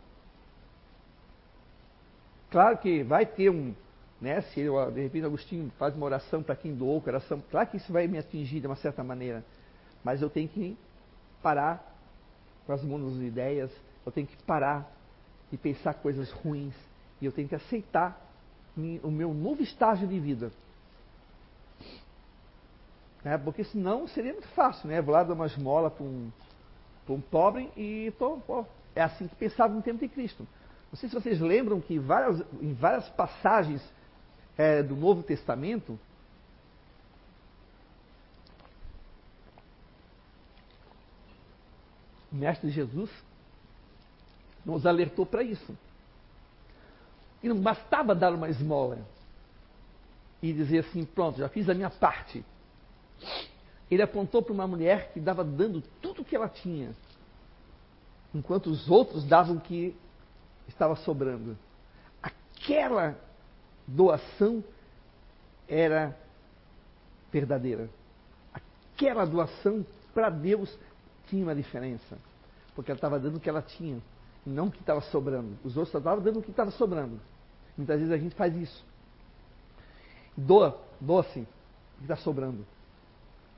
Claro 2.49 2.77
que 2.79 3.01
vai 3.03 3.25
ter 3.25 3.49
um, 3.49 3.73
né, 4.19 4.41
se 4.41 4.59
eu, 4.59 4.91
de 4.91 5.03
repente 5.03 5.25
Agostinho 5.25 5.71
faz 5.79 5.95
uma 5.95 6.05
oração 6.05 6.43
para 6.43 6.57
quem 6.57 6.75
doou 6.75 6.97
o 6.97 7.01
coração, 7.01 7.41
claro 7.49 7.69
que 7.69 7.77
isso 7.77 7.93
vai 7.93 8.05
me 8.07 8.17
atingir 8.17 8.59
de 8.59 8.67
uma 8.67 8.75
certa 8.75 9.01
maneira. 9.01 9.45
Mas 10.03 10.21
eu 10.21 10.29
tenho 10.29 10.49
que 10.49 10.77
parar 11.41 11.95
com 12.65 12.73
as 12.73 12.81
de 12.81 13.25
ideias, 13.25 13.71
eu 14.05 14.11
tenho 14.11 14.27
que 14.27 14.35
parar 14.43 14.91
e 15.49 15.55
pensar 15.57 15.93
coisas 15.93 16.29
ruins, 16.31 16.75
e 17.21 17.25
eu 17.25 17.31
tenho 17.31 17.47
que 17.47 17.55
aceitar 17.55 18.19
o 18.75 19.11
meu 19.11 19.33
novo 19.33 19.61
estágio 19.61 20.07
de 20.07 20.19
vida. 20.19 20.51
É, 23.23 23.37
porque 23.37 23.63
senão 23.63 24.07
seria 24.07 24.33
muito 24.33 24.47
fácil, 24.49 24.89
né? 24.89 25.01
Vou 25.01 25.13
lá 25.13 25.23
dar 25.23 25.33
uma 25.33 25.45
esmola 25.45 25.91
para 25.91 26.03
um, 26.03 26.31
um 27.07 27.21
pobre 27.21 27.69
e 27.77 28.11
tô, 28.17 28.37
pô, 28.37 28.65
é 28.95 29.01
assim 29.01 29.27
que 29.27 29.35
pensava 29.35 29.73
no 29.73 29.81
tempo 29.81 29.99
de 29.99 30.07
Cristo. 30.07 30.47
Não 30.91 30.97
sei 30.97 31.07
se 31.07 31.15
vocês 31.15 31.39
lembram 31.39 31.79
que 31.79 31.99
várias, 31.99 32.41
em 32.61 32.73
várias 32.73 33.07
passagens 33.09 33.81
é, 34.57 34.81
do 34.81 34.95
Novo 34.95 35.21
Testamento, 35.21 35.99
o 42.31 42.35
Mestre 42.35 42.69
Jesus 42.71 43.09
nos 44.65 44.85
alertou 44.85 45.25
para 45.25 45.43
isso. 45.43 45.77
E 47.43 47.49
não 47.49 47.59
bastava 47.59 48.13
dar 48.13 48.33
uma 48.33 48.49
esmola 48.49 48.99
e 50.41 50.51
dizer 50.53 50.79
assim: 50.79 51.05
pronto, 51.05 51.39
já 51.39 51.49
fiz 51.49 51.69
a 51.69 51.73
minha 51.73 51.89
parte. 51.89 52.43
Ele 53.89 54.01
apontou 54.01 54.41
para 54.41 54.53
uma 54.53 54.67
mulher 54.67 55.11
que 55.11 55.19
dava 55.19 55.43
dando 55.43 55.81
tudo 56.01 56.21
o 56.21 56.25
que 56.25 56.35
ela 56.35 56.47
tinha, 56.47 56.91
enquanto 58.33 58.67
os 58.67 58.89
outros 58.89 59.23
davam 59.25 59.57
o 59.57 59.61
que 59.61 59.95
estava 60.67 60.95
sobrando. 60.95 61.57
Aquela 62.21 63.19
doação 63.85 64.63
era 65.67 66.17
verdadeira. 67.31 67.89
Aquela 68.53 69.25
doação 69.25 69.85
para 70.13 70.29
Deus 70.29 70.77
tinha 71.27 71.43
uma 71.43 71.55
diferença. 71.55 72.17
Porque 72.75 72.91
ela 72.91 72.97
estava 72.97 73.19
dando 73.19 73.37
o 73.37 73.39
que 73.39 73.49
ela 73.49 73.61
tinha, 73.61 74.01
não 74.45 74.67
o 74.67 74.71
que 74.71 74.79
estava 74.79 75.01
sobrando. 75.01 75.57
Os 75.63 75.77
outros 75.77 75.95
estavam 75.95 76.23
dando 76.23 76.39
o 76.39 76.41
que 76.41 76.51
estava 76.51 76.71
sobrando. 76.71 77.19
Muitas 77.77 77.99
vezes 77.99 78.13
a 78.13 78.17
gente 78.17 78.35
faz 78.35 78.55
isso. 78.55 78.85
Doa, 80.35 80.79
doa 80.99 81.23
sim, 81.23 81.41
o 81.41 81.97
que 81.97 82.03
está 82.03 82.15
sobrando. 82.15 82.65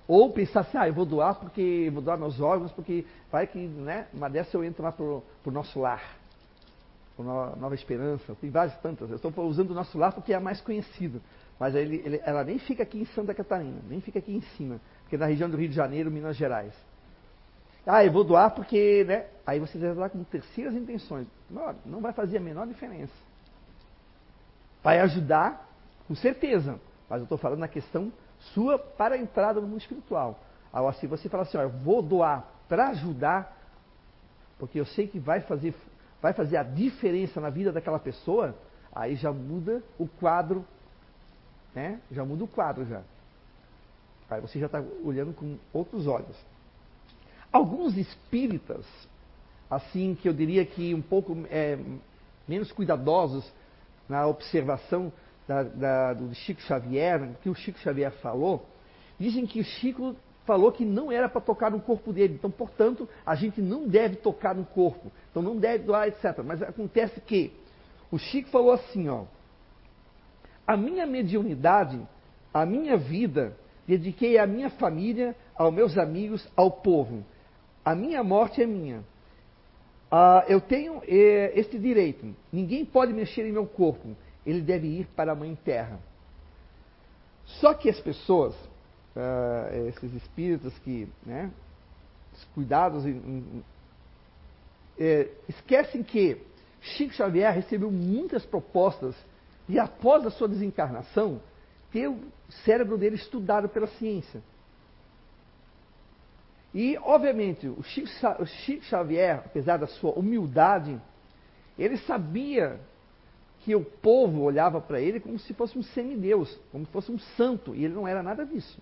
Ou 0.08 0.32
pensar 0.32 0.62
assim, 0.62 0.78
ah, 0.78 0.88
eu 0.88 0.93
vou 0.93 1.06
doar 1.06 1.36
porque 1.36 1.89
vou 1.93 2.02
doar 2.02 2.17
meus 2.17 2.39
órgãos, 2.39 2.72
porque 2.72 3.06
vai 3.32 3.48
que, 3.48 3.60
né, 3.60 4.08
uma 4.13 4.30
dessa 4.30 4.58
eu 4.58 4.63
entro 4.63 4.84
lá 4.84 4.91
para 4.91 5.04
o 5.06 5.24
nosso 5.52 5.80
lar. 5.80 6.17
Nova, 7.17 7.56
Nova 7.56 7.76
Esperança, 7.76 8.36
tem 8.41 8.50
várias 8.50 8.76
tantas. 8.82 9.10
Eu 9.10 9.17
estou 9.17 9.32
usando 9.46 9.72
o 9.72 9.74
nosso 9.74 9.98
lar 9.98 10.12
porque 10.12 10.34
é 10.34 10.36
a 10.36 10.39
mais 10.39 10.60
conhecida. 10.60 11.22
Mas 11.60 11.76
ele, 11.76 12.02
ele, 12.04 12.22
ela 12.26 12.43
nem 12.43 12.58
fica 12.58 12.84
aqui 12.84 13.00
em 13.00 13.06
Santa 13.06 13.34
Catarina, 13.34 13.80
nem 13.88 14.02
fica 14.02 14.19
aqui 14.19 14.36
em 14.36 14.41
cima, 14.58 14.82
porque 15.02 15.15
é 15.15 15.19
na 15.19 15.28
região 15.28 15.50
do 15.50 15.56
Rio 15.56 15.69
de 15.69 15.76
Janeiro, 15.76 16.12
Minas 16.12 16.36
Gerais. 16.36 16.74
Ah, 17.86 18.04
eu 18.04 18.12
vou 18.12 18.24
doar 18.24 18.52
porque, 18.52 19.04
né? 19.06 19.26
Aí 19.46 19.60
você 19.60 19.78
vai 19.78 19.93
doar 19.93 20.10
com 20.10 20.24
terceiras 20.24 20.74
intenções. 20.74 21.28
Não, 21.50 21.76
não 21.86 22.02
vai 22.02 22.13
fazer 22.13 22.38
a 22.38 22.41
menor 22.41 22.65
diferença. 22.65 23.13
Vai 24.82 25.00
ajudar, 25.02 25.69
com 26.08 26.15
certeza. 26.15 26.80
Mas 27.10 27.19
eu 27.19 27.24
estou 27.24 27.38
falando 27.38 27.60
na 27.60 27.67
questão 27.67 28.12
sua 28.54 28.78
para 28.78 29.15
a 29.15 29.17
entrada 29.17 29.60
no 29.60 29.67
mundo 29.67 29.82
espiritual. 29.82 30.39
Agora, 30.72 30.96
se 30.96 31.08
você 31.08 31.30
falar 31.30 31.43
assim, 31.43 31.58
ó, 31.58 31.62
eu 31.62 31.69
vou 31.69 32.02
doar 32.02 32.46
para 32.67 32.89
ajudar, 32.89 33.56
porque 34.58 34.80
eu 34.80 34.86
sei 34.86 35.08
que 35.08 35.19
vai 35.19 35.41
fazer, 35.41 35.76
vai 36.22 36.34
fazer 36.34 36.58
a 36.58 36.63
diferença 36.63 37.39
na 37.39 37.50
vida 37.50 37.72
daquela 37.72 38.00
pessoa, 38.00 38.56
aí 38.93 39.15
já 39.15 39.32
muda 39.32 39.84
o 40.00 40.08
quadro, 40.08 40.65
né? 41.76 42.00
Já 42.12 42.24
muda 42.24 42.46
o 42.46 42.48
quadro 42.48 42.86
já. 42.86 43.02
Aí 44.30 44.41
você 44.41 44.60
já 44.60 44.65
está 44.65 44.82
olhando 45.04 45.34
com 45.34 45.58
outros 45.72 46.08
olhos. 46.08 46.36
Alguns 47.54 47.96
espíritas, 47.96 48.84
assim 49.70 50.18
que 50.20 50.28
eu 50.28 50.34
diria 50.34 50.66
que 50.66 50.94
um 50.96 51.02
pouco 51.02 51.38
é, 51.52 51.78
menos 52.48 52.72
cuidadosos 52.72 53.50
na 54.10 54.26
observação 54.26 55.13
da, 55.48 55.62
da, 55.62 56.13
do 56.13 56.34
Chico 56.34 56.62
Xavier, 56.62 57.30
que 57.44 57.50
o 57.50 57.56
Chico 57.56 57.78
Xavier 57.78 58.12
falou, 58.13 58.66
dizem 59.20 59.46
que 59.46 59.60
o 59.60 59.63
Chico 59.63 60.16
falou 60.46 60.72
que 60.72 60.84
não 60.84 61.12
era 61.12 61.30
para 61.30 61.42
tocar 61.42 61.72
no 61.72 61.80
corpo 61.80 62.12
dele. 62.12 62.34
Então, 62.34 62.52
portanto, 62.52 63.08
a 63.26 63.36
gente 63.36 63.62
não 63.62 63.88
deve 63.88 64.16
tocar 64.16 64.56
no 64.56 64.66
corpo. 64.66 65.12
Então, 65.30 65.42
não 65.42 65.58
deve 65.58 65.84
doar, 65.84 66.08
etc. 66.08 66.39
Mas 66.44 66.62
acontece 66.62 67.22
que 67.22 67.54
o 68.12 68.18
Chico 68.18 68.50
falou 68.50 68.72
assim, 68.72 69.08
ó. 69.10 69.26
A 70.66 70.76
minha 70.76 71.06
mediunidade, 71.06 72.02
a 72.54 72.66
minha 72.66 72.98
vida, 72.98 73.56
dediquei 73.88 74.38
à 74.38 74.48
minha 74.48 74.70
família, 74.72 75.36
aos 75.56 75.74
meus 75.74 75.98
amigos, 75.98 76.48
ao 76.56 76.72
povo. 76.72 77.24
A 77.84 77.93
minha 77.96 78.24
morte 78.24 78.62
é 78.62 78.65
minha. 78.65 79.04
Ah, 80.12 80.46
eu 80.48 80.62
tenho 80.62 81.02
eh, 81.08 81.52
este 81.56 81.78
direito. 81.80 82.36
Ninguém 82.52 82.86
pode 82.86 83.12
mexer 83.12 83.46
em 83.46 83.52
meu 83.52 83.65
corpo. 83.65 84.15
Ele 84.46 84.62
deve 84.62 84.88
ir 84.88 85.08
para 85.15 85.32
a 85.32 85.36
Mãe 85.36 85.58
Terra. 85.65 86.00
Só 87.46 87.74
que 87.74 87.89
as 87.89 88.00
pessoas, 88.00 88.56
ah, 89.15 89.69
esses 89.88 90.13
espíritos 90.13 90.78
que, 90.80 91.08
né, 91.26 91.52
cuidados, 92.54 93.04
eh, 95.00 95.30
esquecem 95.50 96.04
que 96.04 96.38
Chico 96.82 97.13
Xavier 97.13 97.54
recebeu 97.54 97.91
muitas 97.91 98.46
propostas 98.46 99.15
e 99.67 99.80
após 99.80 100.26
a 100.26 100.30
sua 100.30 100.48
desencarnação, 100.48 101.41
ter 101.91 102.08
o 102.08 102.19
cérebro 102.65 102.98
dele 102.98 103.15
estudado 103.15 103.69
pela 103.69 103.88
ciência. 103.88 104.41
E, 106.74 106.98
obviamente, 107.04 107.68
o 107.68 107.84
Chico, 107.84 108.08
o 108.40 108.46
Chico 108.46 108.84
Xavier, 108.86 109.44
apesar 109.46 109.78
da 109.78 109.86
sua 109.86 110.12
humildade, 110.12 111.00
ele 111.78 111.98
sabia 111.98 112.80
que 113.60 113.76
o 113.76 113.86
povo 113.86 114.42
olhava 114.42 114.82
para 114.82 115.00
ele 115.00 115.20
como 115.20 115.38
se 115.40 115.54
fosse 115.54 115.78
um 115.78 115.84
semideus, 115.84 116.60
como 116.72 116.86
se 116.86 116.92
fosse 116.92 117.12
um 117.12 117.20
santo, 117.38 117.76
e 117.76 117.86
ele 117.86 117.94
não 117.94 118.08
era 118.08 118.24
nada 118.24 118.46
disso. 118.46 118.82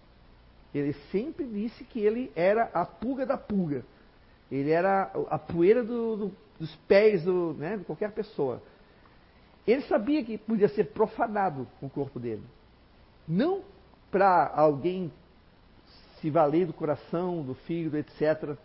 Ele 0.74 0.94
sempre 1.12 1.46
disse 1.46 1.84
que 1.84 2.00
ele 2.00 2.32
era 2.36 2.70
a 2.74 2.86
pulga 2.86 3.26
da 3.26 3.38
pulga. 3.38 3.84
Ele 4.50 4.72
era 4.72 5.12
a 5.30 5.38
poeira 5.38 5.84
do, 5.84 6.16
do, 6.16 6.32
dos 6.60 6.74
pés 6.88 7.24
do, 7.24 7.54
né, 7.54 7.78
de 7.78 7.84
qualquer 7.84 8.12
pessoa. 8.12 8.62
Ele 9.68 9.82
sabia 9.84 10.24
que 10.24 10.38
podia 10.38 10.70
ser 10.70 10.86
profanado 10.86 11.68
o 11.82 11.90
corpo 11.90 12.20
dele. 12.20 12.44
Não 13.28 13.62
para 14.10 14.52
alguém 14.56 15.12
se 16.22 16.30
valer 16.30 16.68
do 16.68 16.74
coração, 16.74 17.42
do 17.42 17.56
fígado, 17.56 17.98
etc. 17.98 18.56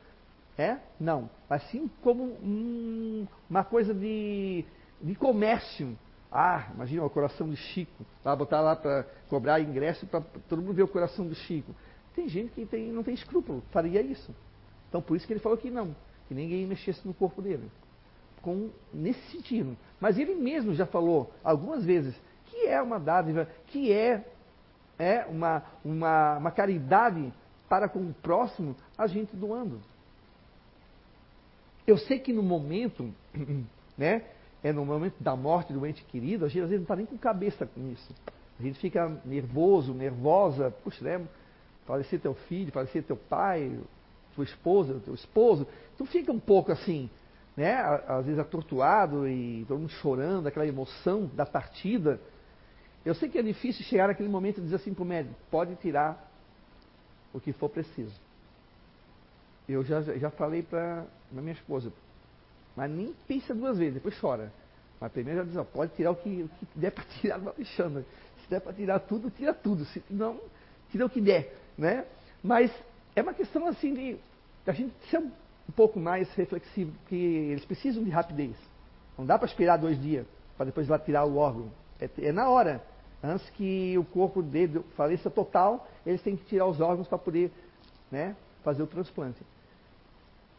É? 0.58 0.76
Não. 1.00 1.28
Mas 1.48 1.62
sim 1.70 1.90
como 2.02 2.24
um, 2.24 3.26
uma 3.48 3.64
coisa 3.64 3.92
de, 3.92 4.64
de 5.00 5.14
comércio. 5.14 5.96
Ah, 6.30 6.68
imagina 6.74 7.04
o 7.04 7.10
coração 7.10 7.48
do 7.48 7.56
Chico. 7.56 8.04
Vai 8.22 8.36
botar 8.36 8.60
lá 8.60 8.76
para 8.76 9.04
cobrar 9.28 9.60
ingresso 9.60 10.06
para 10.06 10.20
todo 10.48 10.60
mundo 10.60 10.74
ver 10.74 10.82
o 10.82 10.88
coração 10.88 11.26
do 11.26 11.34
Chico. 11.34 11.74
Tem 12.14 12.28
gente 12.28 12.52
que 12.52 12.66
tem, 12.66 12.90
não 12.90 13.02
tem 13.02 13.14
escrúpulo, 13.14 13.62
faria 13.70 14.00
isso. 14.00 14.34
Então 14.88 15.00
por 15.00 15.16
isso 15.16 15.26
que 15.26 15.32
ele 15.32 15.40
falou 15.40 15.58
que 15.58 15.70
não, 15.70 15.94
que 16.28 16.34
ninguém 16.34 16.66
mexesse 16.66 17.06
no 17.06 17.14
corpo 17.14 17.42
dele. 17.42 17.70
Com, 18.42 18.70
nesse 18.92 19.20
sentido. 19.30 19.76
Mas 20.00 20.18
ele 20.18 20.34
mesmo 20.34 20.74
já 20.74 20.86
falou 20.86 21.32
algumas 21.42 21.84
vezes 21.84 22.14
que 22.46 22.66
é 22.66 22.80
uma 22.80 22.98
dádiva, 22.98 23.48
que 23.66 23.92
é, 23.92 24.24
é 24.98 25.26
uma, 25.26 25.62
uma, 25.84 26.38
uma 26.38 26.50
caridade 26.50 27.32
para 27.68 27.88
com 27.88 28.00
o 28.00 28.14
próximo, 28.14 28.76
a 28.96 29.06
gente 29.06 29.34
doando. 29.36 29.80
Eu 31.86 31.96
sei 31.98 32.18
que 32.18 32.32
no 32.32 32.42
momento, 32.42 33.12
né, 33.96 34.24
é 34.62 34.72
no 34.72 34.84
momento 34.84 35.22
da 35.22 35.36
morte 35.36 35.72
do 35.72 35.86
ente 35.86 36.04
querido, 36.04 36.44
a 36.44 36.48
gente 36.48 36.62
às 36.62 36.70
vezes 36.70 36.80
não 36.80 36.84
está 36.84 36.96
nem 36.96 37.06
com 37.06 37.16
cabeça 37.16 37.66
com 37.66 37.88
isso. 37.90 38.12
A 38.58 38.62
gente 38.62 38.78
fica 38.78 39.20
nervoso, 39.24 39.92
nervosa, 39.92 40.70
puxa, 40.82 41.04
né, 41.04 41.26
falecer 41.86 42.20
teu 42.20 42.34
filho, 42.34 42.72
falecer 42.72 43.02
teu 43.04 43.16
pai, 43.16 43.78
tua 44.34 44.44
esposa, 44.44 45.00
teu 45.04 45.14
esposo, 45.14 45.66
tu 45.96 46.04
fica 46.04 46.32
um 46.32 46.40
pouco 46.40 46.72
assim, 46.72 47.08
né? 47.56 47.76
Às 48.06 48.26
vezes 48.26 48.38
atortuado 48.38 49.26
e 49.26 49.64
todo 49.66 49.78
mundo 49.78 49.90
chorando, 49.90 50.46
aquela 50.46 50.66
emoção 50.66 51.30
da 51.34 51.46
partida. 51.46 52.20
Eu 53.04 53.14
sei 53.14 53.28
que 53.28 53.38
é 53.38 53.42
difícil 53.42 53.84
chegar 53.84 54.08
naquele 54.08 54.28
momento 54.28 54.58
e 54.58 54.62
dizer 54.62 54.76
assim 54.76 54.92
para 54.92 55.02
o 55.02 55.06
médico, 55.06 55.34
pode 55.50 55.74
tirar 55.76 56.30
o 57.36 57.40
que 57.40 57.52
for 57.52 57.68
preciso. 57.68 58.14
Eu 59.68 59.84
já, 59.84 60.00
já 60.00 60.30
falei 60.30 60.62
para 60.62 61.04
minha 61.30 61.52
esposa, 61.52 61.92
mas 62.74 62.90
nem 62.90 63.14
pensa 63.26 63.54
duas 63.54 63.78
vezes, 63.78 63.94
depois 63.94 64.18
chora. 64.18 64.52
Mas 65.00 65.12
primeiro 65.12 65.40
já 65.40 65.44
diz, 65.44 65.56
ó, 65.56 65.64
pode 65.64 65.92
tirar 65.94 66.12
o 66.12 66.16
que, 66.16 66.42
o 66.42 66.48
que 66.48 66.66
der 66.74 66.90
para 66.90 67.04
tirar 67.20 67.38
do 67.38 67.50
Alexandre. 67.50 68.04
Se 68.42 68.50
der 68.50 68.60
para 68.60 68.72
tirar 68.72 69.00
tudo, 69.00 69.30
tira 69.30 69.52
tudo. 69.52 69.84
Se 69.86 70.02
não, 70.08 70.40
tira 70.90 71.04
o 71.04 71.10
que 71.10 71.20
der 71.20 71.52
né? 71.76 72.04
Mas 72.42 72.72
é 73.14 73.22
uma 73.22 73.34
questão 73.34 73.66
assim 73.66 73.92
de 73.92 74.16
a 74.66 74.72
gente 74.72 74.94
ser 75.10 75.18
um, 75.18 75.30
pouco 75.74 75.98
mais 75.98 76.32
reflexivo, 76.34 76.92
porque 77.00 77.14
eles 77.14 77.64
precisam 77.64 78.02
de 78.02 78.10
rapidez. 78.10 78.56
Não 79.18 79.26
dá 79.26 79.38
para 79.38 79.48
esperar 79.48 79.76
dois 79.76 80.00
dias 80.00 80.26
para 80.56 80.66
depois 80.66 80.88
lá 80.88 80.98
tirar 80.98 81.24
o 81.24 81.36
órgão. 81.36 81.70
É, 82.00 82.08
é, 82.18 82.32
na 82.32 82.48
hora. 82.48 82.82
Antes 83.22 83.48
que 83.50 83.96
o 83.98 84.04
corpo 84.04 84.42
dele 84.42 84.80
faleça 84.96 85.30
total, 85.30 85.88
eles 86.04 86.22
têm 86.22 86.36
que 86.36 86.44
tirar 86.44 86.66
os 86.66 86.80
órgãos 86.80 87.08
para 87.08 87.18
poder 87.18 87.50
né, 88.10 88.36
fazer 88.62 88.82
o 88.82 88.86
transplante. 88.86 89.40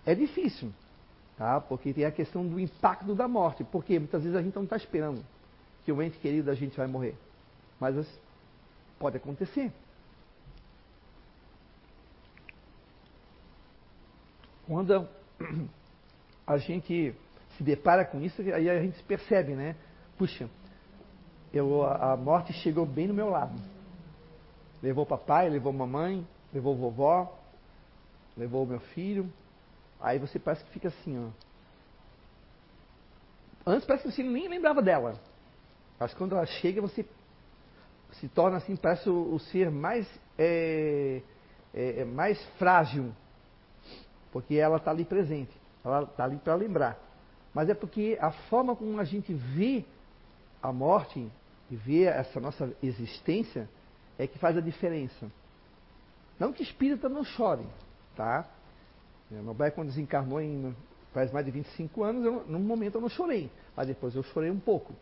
É 0.05 0.15
difícil, 0.15 0.71
tá? 1.37 1.61
porque 1.61 1.93
tem 1.93 2.05
a 2.05 2.11
questão 2.11 2.45
do 2.47 2.59
impacto 2.59 3.13
da 3.13 3.27
morte. 3.27 3.63
Porque 3.63 3.99
muitas 3.99 4.23
vezes 4.23 4.37
a 4.37 4.41
gente 4.41 4.55
não 4.55 4.63
está 4.63 4.75
esperando 4.75 5.23
que 5.83 5.91
o 5.91 6.01
ente 6.01 6.17
querido 6.17 6.47
da 6.47 6.55
gente 6.55 6.75
vai 6.75 6.87
morrer. 6.87 7.15
Mas 7.79 7.95
pode 8.97 9.17
acontecer. 9.17 9.71
Quando 14.65 15.07
a 16.45 16.57
gente 16.57 17.15
se 17.57 17.63
depara 17.63 18.03
com 18.03 18.21
isso, 18.21 18.41
aí 18.41 18.69
a 18.69 18.81
gente 18.81 19.01
percebe, 19.03 19.53
né? 19.53 19.75
Puxa, 20.17 20.49
eu, 21.57 21.83
a 21.83 22.15
morte 22.15 22.53
chegou 22.53 22.85
bem 22.85 23.07
no 23.07 23.13
meu 23.13 23.29
lado. 23.29 23.53
Levou 24.81 25.05
papai, 25.05 25.49
levou 25.49 25.73
mamãe, 25.73 26.25
levou 26.53 26.75
vovó, 26.75 27.37
levou 28.35 28.65
meu 28.65 28.79
filho. 28.79 29.31
Aí 29.99 30.19
você 30.19 30.37
parece 30.39 30.63
que 30.63 30.71
fica 30.71 30.87
assim, 30.87 31.17
ó. 31.17 31.29
Antes 33.65 33.85
parece 33.85 34.07
que 34.07 34.11
você 34.11 34.23
nem 34.23 34.47
lembrava 34.47 34.81
dela. 34.81 35.19
Mas 35.99 36.13
quando 36.13 36.35
ela 36.35 36.45
chega, 36.45 36.79
você 36.81 37.05
se 38.13 38.27
torna 38.29 38.57
assim, 38.57 38.75
parece 38.75 39.09
o, 39.09 39.33
o 39.33 39.39
ser 39.39 39.69
mais, 39.69 40.07
é, 40.37 41.21
é, 41.73 42.01
é 42.01 42.05
mais 42.05 42.41
frágil 42.57 43.11
porque 44.31 44.55
ela 44.55 44.77
está 44.77 44.91
ali 44.91 45.05
presente, 45.05 45.51
ela 45.83 46.03
está 46.03 46.23
ali 46.23 46.37
para 46.37 46.55
lembrar. 46.55 46.99
Mas 47.53 47.69
é 47.69 47.73
porque 47.73 48.17
a 48.21 48.31
forma 48.31 48.75
como 48.75 48.99
a 48.99 49.03
gente 49.03 49.33
vê 49.33 49.83
a 50.61 50.71
morte 50.71 51.27
e 51.69 51.75
vê 51.75 52.03
essa 52.03 52.39
nossa 52.39 52.73
existência 52.81 53.69
é 54.17 54.25
que 54.25 54.39
faz 54.39 54.57
a 54.57 54.61
diferença. 54.61 55.29
Não 56.39 56.53
que 56.53 56.63
espírita 56.63 57.09
não 57.09 57.23
chore, 57.23 57.65
tá? 58.15 58.45
Meu 59.29 59.53
pai, 59.53 59.71
quando 59.71 59.89
desencarnou 59.89 60.39
em, 60.39 60.75
faz 61.13 61.31
mais 61.31 61.45
de 61.45 61.51
25 61.51 62.03
anos, 62.03 62.23
eu, 62.23 62.45
num 62.47 62.59
momento 62.59 62.95
eu 62.95 63.01
não 63.01 63.09
chorei, 63.09 63.51
mas 63.75 63.87
depois 63.87 64.15
eu 64.15 64.23
chorei 64.23 64.49
um 64.49 64.59
pouco. 64.59 64.93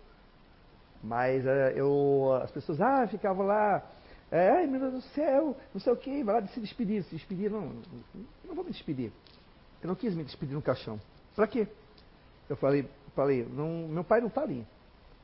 Mas 1.04 1.45
é, 1.45 1.73
eu, 1.75 2.39
as 2.41 2.51
pessoas, 2.51 2.82
ah, 2.82 3.08
ficavam 3.08 3.45
lá, 3.45 3.84
é, 4.32 4.49
ai 4.49 4.65
meu 4.65 4.80
Deus 4.80 4.93
do 4.93 5.01
céu, 5.01 5.56
não 5.73 5.80
sei 5.80 5.93
o 5.93 5.97
que, 5.97 6.23
vai 6.23 6.36
lá 6.36 6.41
de 6.41 6.51
se 6.51 6.60
despedir, 6.60 7.04
se 7.04 7.15
despedir, 7.15 7.51
não, 7.51 7.73
não 8.43 8.56
vou 8.56 8.63
me 8.63 8.71
despedir. 8.71 9.12
Eu 9.84 9.89
não 9.89 9.95
quis 9.95 10.15
me 10.15 10.23
despedir 10.23 10.56
no 10.56 10.62
caixão. 10.62 10.99
Para 11.36 11.47
quê? 11.47 11.67
Eu 12.49 12.56
falei, 12.56 12.89
falei, 13.13 13.45
não, 13.45 13.88
meu 13.88 14.04
pai 14.04 14.19
não 14.19 14.28
está 14.28 14.41
ali. 14.41 14.65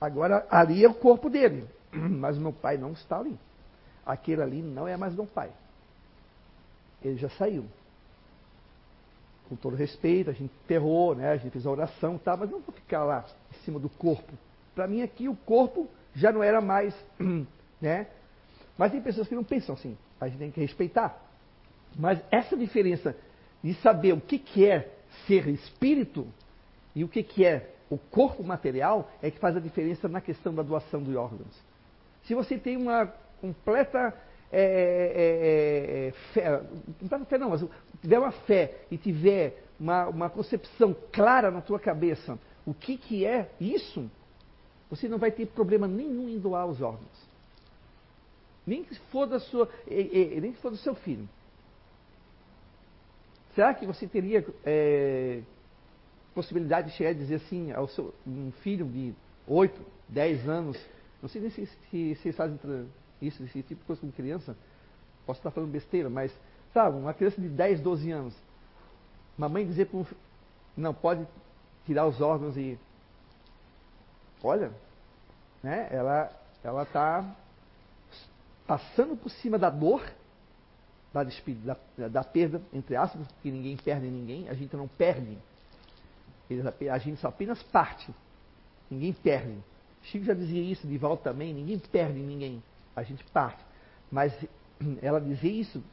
Agora 0.02 0.48
ali 0.50 0.84
é 0.84 0.90
o 0.90 0.96
corpo 0.96 1.30
dele, 1.30 1.68
mas 1.94 2.36
meu 2.36 2.52
pai 2.52 2.76
não 2.76 2.94
está 2.94 3.20
ali. 3.20 3.38
Aquele 4.04 4.42
ali 4.42 4.62
não 4.64 4.88
é 4.88 4.98
mais 4.98 5.14
meu 5.14 5.28
pai. 5.28 5.52
Ele 7.04 7.18
já 7.18 7.30
saiu. 7.30 7.66
Com 9.48 9.56
todo 9.56 9.76
respeito, 9.76 10.32
a 10.32 10.34
gente 10.34 10.52
enterrou, 10.64 11.14
né? 11.14 11.30
a 11.30 11.38
gente 11.38 11.52
fez 11.52 11.68
a 11.68 11.70
oração, 11.70 12.18
tá, 12.18 12.36
mas 12.36 12.50
não 12.50 12.62
vou 12.62 12.74
ficar 12.74 13.04
lá 13.04 13.26
em 13.52 13.64
cima 13.64 13.80
do 13.80 13.90
corpo. 13.90 14.34
Para 14.74 14.88
mim 14.88 15.04
aqui 15.04 15.30
o 15.30 15.36
corpo 15.36 15.88
já 16.16 16.32
não 16.32 16.42
era 16.42 16.60
mais, 16.60 16.96
né? 17.80 18.08
Mas 18.78 18.92
tem 18.92 19.02
pessoas 19.02 19.28
que 19.28 19.36
não 19.36 19.44
pensam 19.44 19.76
assim. 19.76 19.96
A 20.20 20.28
gente 20.28 20.40
tem 20.40 20.52
que 20.52 20.62
respeitar. 20.62 21.22
Mas 21.96 22.20
essa 22.32 22.58
diferença 22.58 23.16
de 23.64 23.76
saber 23.76 24.14
o 24.14 24.22
que, 24.22 24.40
que 24.40 24.66
é 24.66 24.92
ser 25.28 25.48
espírito 25.48 26.28
e 26.96 27.04
o 27.04 27.08
que, 27.08 27.22
que 27.22 27.46
é 27.46 27.70
o 27.92 27.98
corpo 27.98 28.42
material 28.42 29.12
é 29.22 29.30
que 29.30 29.38
faz 29.38 29.58
a 29.58 29.60
diferença 29.60 30.08
na 30.08 30.22
questão 30.22 30.56
da 30.56 30.64
doação 30.64 31.04
de 31.04 31.14
órgãos. 31.16 31.62
Se 32.24 32.34
você 32.34 32.58
tem 32.58 32.78
uma 32.78 33.06
completa 33.42 34.14
é, 34.50 34.62
é, 34.62 36.08
é, 36.08 36.12
fé, 36.34 36.62
completa 37.00 37.26
fé 37.26 37.38
não, 37.38 37.50
mas 37.50 37.66
tiver 38.02 38.18
uma 38.18 38.32
fé 38.32 38.78
e 38.90 38.98
tiver 38.98 39.62
uma, 39.78 40.08
uma 40.08 40.30
concepção 40.30 40.96
clara 41.12 41.52
na 41.52 41.60
tua 41.60 41.80
cabeça 41.80 42.40
o 42.66 42.74
que, 42.74 42.98
que 42.98 43.26
é 43.26 43.50
isso, 43.60 44.10
você 44.90 45.10
não 45.10 45.18
vai 45.18 45.32
ter 45.32 45.48
problema 45.48 45.88
nenhum 45.88 46.30
em 46.30 46.40
doar 46.40 46.68
os 46.68 46.82
órgãos. 46.82 47.30
Nem 48.66 48.84
que 48.84 48.96
for 49.12 49.26
da 49.26 49.40
sua, 49.40 49.68
nem 49.90 50.54
que 50.54 50.62
for 50.62 50.70
do 50.70 50.78
seu 50.78 50.96
filho. 50.96 51.28
Será 53.56 53.74
que 53.74 53.86
você 53.86 54.08
teria 54.08 54.46
é, 54.64 55.42
possibilidade 56.34 56.92
de 56.92 56.98
chegar 56.98 57.12
e 57.12 57.16
dizer 57.16 57.36
assim 57.36 57.72
ao 57.72 57.88
seu 57.88 58.14
um 58.26 58.52
filho 58.64 58.86
de 58.86 59.14
8, 59.48 59.82
10 60.10 60.48
anos, 60.48 60.78
não 61.22 61.30
sei 61.30 61.42
nem 61.42 61.50
se, 61.50 61.68
se 62.16 62.32
fazem 62.32 62.60
isso, 63.22 63.44
esse 63.44 63.62
tipo 63.64 63.82
de 63.82 63.88
coisa 63.88 64.02
com 64.02 64.12
criança, 64.12 64.56
posso 65.26 65.40
estar 65.40 65.52
falando 65.52 65.72
besteira, 65.72 66.10
mas, 66.10 66.32
sabe, 66.74 66.98
uma 66.98 67.14
criança 67.14 67.40
de 67.40 67.50
10, 67.50 67.82
12 67.82 68.12
anos, 68.12 68.36
mamãe 69.38 69.66
dizer 69.66 69.86
para 69.86 70.00
um 70.00 70.06
não, 70.76 70.94
pode 70.94 71.28
tirar 71.86 72.08
os 72.08 72.22
órgãos 72.22 72.56
e. 72.58 72.80
Olha, 74.44 74.72
né, 75.62 75.88
ela 75.92 76.32
está 76.82 77.36
passando 78.66 79.16
por 79.16 79.30
cima 79.30 79.60
da 79.60 79.70
dor 79.70 80.02
da, 81.14 81.24
da, 81.98 82.08
da, 82.08 82.24
perda, 82.24 82.62
entre 82.72 82.96
aspas, 82.96 83.28
porque 83.28 83.52
ninguém 83.52 83.76
perde 83.76 84.08
ninguém, 84.08 84.48
a 84.50 84.54
gente 84.54 84.76
não 84.76 84.88
perde. 84.88 85.38
A 86.92 86.98
gente 86.98 87.20
só 87.20 87.30
apenas 87.30 87.62
parte. 87.64 88.14
Ninguém 88.90 89.14
perde. 89.14 89.58
Chico 90.04 90.26
já 90.26 90.34
dizia 90.34 90.62
isso, 90.62 90.88
de 90.88 90.98
volta 90.98 91.32
também, 91.32 91.54
ninguém 91.54 91.80
perde 91.80 92.20
ninguém. 92.20 92.62
A 92.96 93.04
gente 93.04 93.24
parte. 93.26 93.64
Mas 94.12 94.34
ela 95.02 95.20
dizer 95.20 95.50
isso 95.50 95.84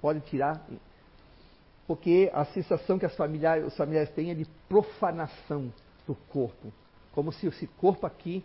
pode 0.00 0.20
tirar. 0.20 0.64
porque 1.86 2.30
a 2.32 2.44
sensação 2.46 2.98
que 2.98 3.08
familiares, 3.08 3.66
os 3.66 3.76
familiares 3.76 4.10
têm 4.10 4.30
é 4.30 4.34
de 4.34 4.46
profanação 4.68 5.72
do 6.06 6.14
corpo, 6.14 6.72
como 7.12 7.32
se 7.32 7.46
esse 7.46 7.66
corpo 7.66 8.06
aqui 8.06 8.44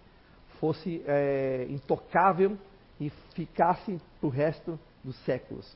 fosse 0.60 1.04
é, 1.06 1.68
intocável 1.70 2.58
e 3.00 3.10
ficasse 3.34 4.00
para 4.20 4.28
o 4.28 4.30
resto 4.30 4.80
dos 5.04 5.16
séculos. 5.26 5.76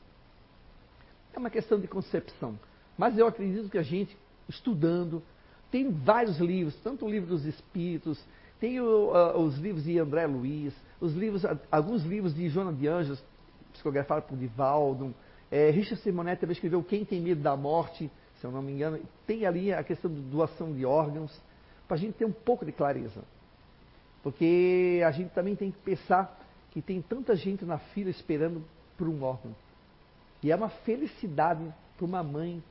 É 1.32 1.38
uma 1.38 1.50
questão 1.50 1.78
de 1.78 1.86
concepção. 1.86 2.58
Mas 2.96 3.16
eu 3.16 3.26
acredito 3.26 3.68
que 3.68 3.78
a 3.78 3.82
gente, 3.82 4.16
estudando, 4.48 5.22
tem 5.70 5.90
vários 5.90 6.38
livros, 6.38 6.74
tanto 6.82 7.04
o 7.04 7.10
livro 7.10 7.28
dos 7.28 7.44
Espíritos, 7.44 8.22
tem 8.58 8.80
o, 8.80 9.12
uh, 9.12 9.38
os 9.38 9.56
livros 9.58 9.84
de 9.84 9.98
André 9.98 10.26
Luiz, 10.26 10.74
os 11.00 11.14
livros, 11.14 11.42
alguns 11.70 12.04
livros 12.04 12.34
de 12.34 12.48
Joana 12.48 12.72
de 12.72 12.88
Anjos, 12.88 13.22
psicografado 13.72 14.22
por 14.22 14.36
Divaldo, 14.36 15.14
é, 15.50 15.70
Richard 15.70 16.02
Simonetti 16.02 16.40
também 16.40 16.52
escreveu 16.52 16.82
Quem 16.82 17.04
Tem 17.04 17.20
Medo 17.20 17.40
da 17.40 17.56
Morte, 17.56 18.10
se 18.38 18.44
eu 18.46 18.50
não 18.50 18.62
me 18.62 18.72
engano. 18.72 19.00
Tem 19.26 19.46
ali 19.46 19.72
a 19.72 19.82
questão 19.82 20.12
de 20.12 20.20
doação 20.20 20.72
de 20.72 20.84
órgãos, 20.84 21.40
para 21.86 21.96
a 21.96 22.00
gente 22.00 22.14
ter 22.14 22.26
um 22.26 22.32
pouco 22.32 22.66
de 22.66 22.72
clareza. 22.72 23.22
Porque 24.22 25.02
a 25.06 25.10
gente 25.10 25.30
também 25.30 25.56
tem 25.56 25.70
que 25.70 25.78
pensar 25.78 26.38
que 26.70 26.82
tem 26.82 27.00
tanta 27.00 27.34
gente 27.34 27.64
na 27.64 27.78
fila 27.78 28.10
esperando 28.10 28.62
por 28.96 29.08
um 29.08 29.22
órgão. 29.22 29.54
E 30.42 30.52
é 30.52 30.56
uma 30.56 30.68
felicidade 30.68 31.64
para 31.96 32.04
uma 32.04 32.22
mãe, 32.22 32.62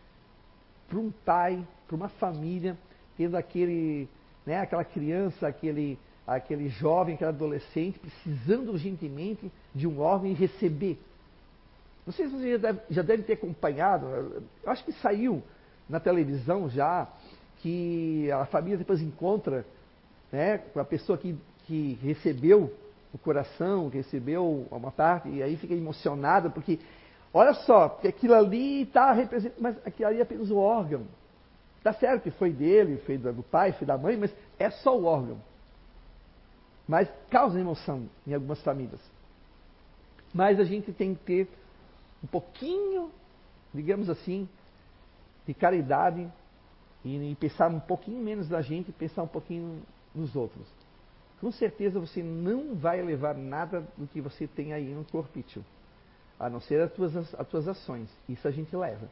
para 0.87 0.99
um 0.99 1.11
pai, 1.11 1.65
para 1.87 1.95
uma 1.95 2.09
família, 2.09 2.77
tendo 3.17 3.35
aquele, 3.35 4.07
né, 4.45 4.59
aquela 4.59 4.85
criança, 4.85 5.47
aquele, 5.47 5.97
aquele 6.25 6.69
jovem, 6.69 7.15
aquele 7.15 7.29
adolescente, 7.29 7.99
precisando 7.99 8.71
urgentemente 8.71 9.51
de 9.73 9.87
um 9.87 9.99
órgão 9.99 10.29
e 10.29 10.33
receber. 10.33 10.99
Não 12.05 12.13
sei 12.13 12.27
se 12.27 12.33
você 12.33 12.51
já 12.51 12.57
deve, 12.57 12.79
já 12.89 13.01
deve 13.01 13.23
ter 13.23 13.33
acompanhado, 13.33 14.05
eu 14.63 14.71
acho 14.71 14.85
que 14.85 14.93
saiu 14.93 15.43
na 15.89 15.99
televisão 15.99 16.69
já, 16.69 17.07
que 17.57 18.31
a 18.31 18.45
família 18.45 18.77
depois 18.77 19.01
encontra 19.01 19.65
né, 20.31 20.59
com 20.59 20.79
a 20.79 20.85
pessoa 20.85 21.17
que, 21.17 21.35
que 21.65 21.97
recebeu 22.01 22.73
o 23.13 23.17
coração, 23.17 23.89
que 23.89 23.97
recebeu 23.97 24.67
uma 24.71 24.91
parte, 24.91 25.29
e 25.29 25.41
aí 25.41 25.57
fica 25.57 25.73
emocionada, 25.73 26.49
porque, 26.49 26.79
olha 27.33 27.53
só, 27.53 27.89
porque 27.89 28.07
aquilo 28.07 28.35
ali 28.35 28.83
está 28.83 29.11
representando, 29.11 29.59
mas 29.59 29.77
aquilo 29.85 30.09
ali 30.09 30.19
é 30.19 30.21
apenas 30.21 30.51
o 30.51 30.57
órgão. 30.57 31.03
Está 31.87 32.01
certo 32.01 32.23
que 32.23 32.31
foi 32.31 32.51
dele, 32.51 32.97
foi 33.05 33.17
do 33.17 33.41
pai, 33.43 33.71
foi 33.71 33.87
da 33.87 33.97
mãe, 33.97 34.17
mas 34.17 34.35
é 34.59 34.69
só 34.69 34.97
o 34.97 35.05
órgão. 35.05 35.39
Mas 36.85 37.09
causa 37.29 37.57
emoção 37.57 38.09
em 38.25 38.33
algumas 38.33 38.61
famílias. 38.61 38.99
Mas 40.33 40.59
a 40.59 40.65
gente 40.65 40.91
tem 40.91 41.15
que 41.15 41.23
ter 41.23 41.49
um 42.21 42.27
pouquinho, 42.27 43.09
digamos 43.73 44.09
assim, 44.09 44.49
de 45.45 45.53
caridade 45.53 46.29
e, 47.05 47.37
pensar 47.39 47.69
um 47.69 47.79
pouquinho 47.79 48.21
menos 48.21 48.49
da 48.49 48.61
gente 48.61 48.89
e 48.89 48.91
pensar 48.91 49.23
um 49.23 49.27
pouquinho 49.27 49.81
nos 50.13 50.35
outros. 50.35 50.67
Com 51.39 51.53
certeza 51.53 52.01
você 52.01 52.21
não 52.21 52.75
vai 52.75 53.01
levar 53.01 53.33
nada 53.33 53.87
do 53.95 54.05
que 54.07 54.19
você 54.19 54.45
tem 54.45 54.73
aí 54.73 54.93
no 54.93 55.05
corpício, 55.05 55.63
a 56.37 56.49
não 56.49 56.59
ser 56.59 56.81
as 56.81 56.91
tuas, 56.91 57.15
as 57.15 57.47
tuas 57.47 57.65
ações. 57.65 58.09
Isso 58.27 58.45
a 58.45 58.51
gente 58.51 58.75
leva. 58.75 59.07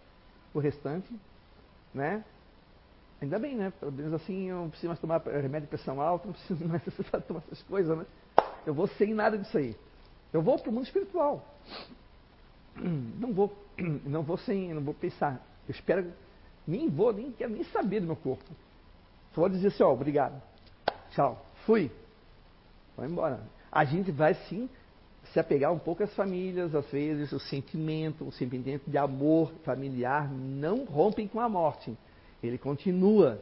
O 0.53 0.59
restante, 0.59 1.09
né? 1.93 2.21
Ainda 3.21 3.39
bem, 3.39 3.55
né? 3.55 3.71
Pelo 3.79 3.91
menos 3.91 4.13
assim 4.13 4.49
eu 4.49 4.57
não 4.57 4.69
preciso 4.69 4.89
mais 4.89 4.99
tomar 4.99 5.21
remédio 5.21 5.61
de 5.61 5.67
pressão 5.67 6.01
alta, 6.01 6.27
não 6.27 6.33
preciso 6.33 6.67
mais 6.67 6.83
tomar 7.25 7.43
essas 7.45 7.63
coisas, 7.63 7.97
né? 7.97 8.05
Eu 8.65 8.73
vou 8.73 8.87
sem 8.87 9.13
nada 9.13 9.37
disso 9.37 9.57
aí. 9.57 9.75
Eu 10.33 10.41
vou 10.41 10.57
para 10.59 10.69
o 10.69 10.73
mundo 10.73 10.85
espiritual. 10.85 11.45
Não 12.75 13.33
vou, 13.33 13.55
não 14.03 14.21
vou 14.21 14.37
sem, 14.37 14.73
não 14.73 14.81
vou 14.81 14.93
pensar. 14.93 15.41
Eu 15.65 15.71
espero, 15.71 16.11
nem 16.67 16.89
vou, 16.89 17.13
nem 17.13 17.31
quero 17.31 17.53
nem 17.53 17.63
saber 17.63 18.01
do 18.01 18.07
meu 18.07 18.17
corpo. 18.17 18.43
Só 19.33 19.39
vou 19.39 19.49
dizer 19.49 19.69
assim, 19.69 19.81
ó, 19.81 19.93
obrigado. 19.93 20.41
Tchau. 21.11 21.45
Fui. 21.65 21.89
Vai 22.97 23.07
embora. 23.07 23.39
A 23.71 23.85
gente 23.85 24.11
vai 24.11 24.33
sim 24.49 24.69
se 25.31 25.39
apegar 25.39 25.71
um 25.71 25.79
pouco 25.79 26.03
às 26.03 26.13
famílias, 26.15 26.75
às 26.75 26.89
vezes 26.91 27.31
o 27.31 27.39
sentimento, 27.39 28.27
o 28.27 28.31
sentimento 28.31 28.89
de 28.89 28.97
amor 28.97 29.51
familiar 29.63 30.29
não 30.31 30.83
rompem 30.85 31.27
com 31.27 31.39
a 31.39 31.49
morte. 31.49 31.97
Ele 32.45 32.57
continua. 32.57 33.41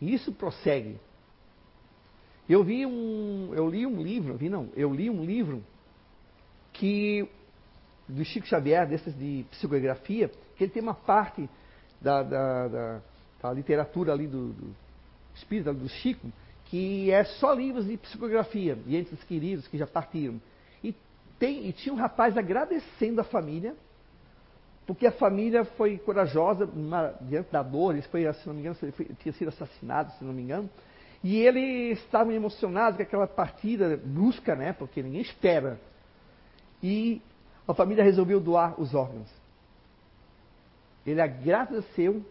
Isso 0.00 0.32
prossegue. 0.32 0.98
Eu 2.48 2.62
vi 2.62 2.84
um, 2.84 3.52
eu 3.54 3.68
li 3.68 3.86
um 3.86 4.02
livro, 4.02 4.36
vi 4.36 4.48
não, 4.48 4.68
eu 4.76 4.92
li 4.92 5.08
um 5.08 5.24
livro 5.24 5.62
que 6.72 7.26
do 8.06 8.22
Chico 8.24 8.46
Xavier, 8.46 8.86
desses 8.86 9.16
de 9.16 9.46
psicografia, 9.50 10.30
que 10.56 10.64
ele 10.64 10.70
tem 10.70 10.82
uma 10.82 10.94
parte 10.94 11.48
da, 12.00 12.22
da, 12.22 12.68
da, 12.68 13.02
da 13.42 13.52
literatura 13.52 14.12
ali 14.12 14.26
do, 14.26 14.52
do 14.52 14.76
espírito 15.34 15.72
do 15.72 15.88
Chico, 15.88 16.30
que 16.66 17.10
é 17.10 17.24
só 17.24 17.52
livros 17.54 17.86
de 17.86 17.96
psicografia, 17.96 18.76
de 18.76 18.96
entes 18.96 19.24
queridos 19.24 19.66
que 19.66 19.78
já 19.78 19.86
partiram. 19.86 20.40
E, 20.82 20.94
tem, 21.38 21.66
e 21.66 21.72
tinha 21.72 21.94
um 21.94 21.98
rapaz 21.98 22.36
agradecendo 22.36 23.20
a 23.20 23.24
família 23.24 23.74
porque 24.86 25.06
a 25.06 25.12
família 25.12 25.64
foi 25.64 25.96
corajosa 25.98 26.68
diante 27.22 27.50
da 27.50 27.62
dor, 27.62 27.92
ele 27.92 28.02
foi, 28.02 28.30
se 28.34 28.46
não 28.46 28.54
me 28.54 28.60
engano, 28.60 28.76
ele 28.82 28.92
foi, 28.92 29.06
tinha 29.20 29.32
sido 29.32 29.48
assassinado, 29.48 30.12
se 30.12 30.24
não 30.24 30.32
me 30.32 30.42
engano, 30.42 30.68
e 31.22 31.38
eles 31.38 31.98
estavam 32.00 32.32
emocionados 32.32 32.98
com 32.98 33.02
aquela 33.02 33.26
partida 33.26 33.96
brusca, 33.96 34.54
né, 34.54 34.74
porque 34.74 35.02
ninguém 35.02 35.22
espera. 35.22 35.80
E 36.82 37.22
a 37.66 37.72
família 37.72 38.04
resolveu 38.04 38.38
doar 38.38 38.78
os 38.78 38.94
órgãos. 38.94 39.28
Ele 41.06 41.20
agradeceu 41.20 42.22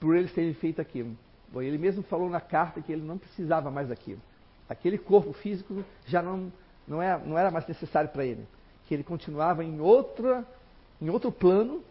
por 0.00 0.16
eles 0.16 0.32
terem 0.32 0.54
feito 0.54 0.80
aquilo. 0.80 1.14
Ele 1.54 1.76
mesmo 1.76 2.02
falou 2.02 2.30
na 2.30 2.40
carta 2.40 2.80
que 2.80 2.90
ele 2.90 3.02
não 3.02 3.18
precisava 3.18 3.70
mais 3.70 3.88
daquilo. 3.88 4.20
Aquele 4.68 4.96
corpo 4.96 5.34
físico 5.34 5.84
já 6.06 6.22
não, 6.22 6.50
não, 6.88 7.00
era, 7.00 7.18
não 7.18 7.38
era 7.38 7.50
mais 7.50 7.66
necessário 7.66 8.08
para 8.08 8.24
ele. 8.24 8.46
Que 8.86 8.94
ele 8.94 9.04
continuava 9.04 9.62
em 9.62 9.80
outra 9.80 10.46
em 11.00 11.08
outro 11.10 11.30
plano 11.30 11.82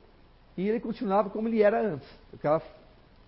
e 0.58 0.68
ele 0.68 0.80
continuava 0.80 1.30
como 1.30 1.48
ele 1.48 1.62
era 1.62 1.82
antes. 1.82 2.08
Aquela 2.34 2.62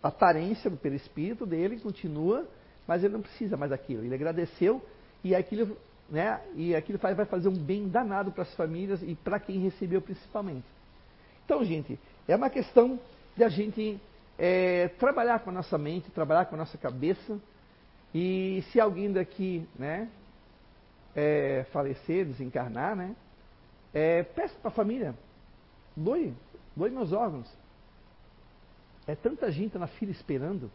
aparência 0.02 0.70
do 0.70 0.78
perispírito 0.78 1.46
dele 1.46 1.80
continua, 1.80 2.48
mas 2.88 3.04
ele 3.04 3.14
não 3.14 3.22
precisa 3.22 3.58
mais 3.58 3.72
daquilo. 3.72 4.04
Ele 4.04 4.14
agradeceu 4.14 4.82
e 5.24 5.34
aquilo, 5.34 5.76
né, 6.10 6.40
e 6.56 6.76
aquilo 6.76 7.00
vai 7.00 7.26
fazer 7.26 7.50
um 7.50 7.58
bem 7.58 7.88
danado 7.88 8.32
para 8.32 8.44
as 8.44 8.54
famílias 8.56 9.02
e 9.02 9.16
para 9.16 9.40
quem 9.40 9.60
recebeu 9.60 10.02
principalmente. 10.02 10.66
Então, 11.44 11.64
gente, 11.64 12.00
é 12.28 12.36
uma 12.36 12.50
questão 12.50 13.00
de 13.36 13.44
a 13.44 13.50
gente 13.50 14.00
é, 14.38 14.88
trabalhar 15.00 15.40
com 15.40 15.50
a 15.50 15.54
nossa 15.54 15.78
mente, 15.78 16.12
trabalhar 16.12 16.46
com 16.46 16.56
a 16.56 16.60
nossa 16.60 16.78
cabeça. 16.78 17.40
E 18.14 18.64
se 18.72 18.80
alguém 18.80 19.12
daqui, 19.12 19.68
né, 19.78 20.10
é, 21.16 21.66
falecer, 21.72 22.26
desencarnar, 22.26 22.96
né, 22.96 23.16
é, 23.94 24.24
peça 24.24 24.54
para 24.62 24.70
a 24.70 24.74
família, 24.74 25.16
Doe, 25.96 26.34
doe 26.76 26.90
meus 26.90 27.12
órgãos. 27.14 27.50
É 29.08 29.16
tanta 29.16 29.52
gente 29.52 29.78
na 29.78 29.88
fila 29.88 30.12
esperando, 30.12 30.72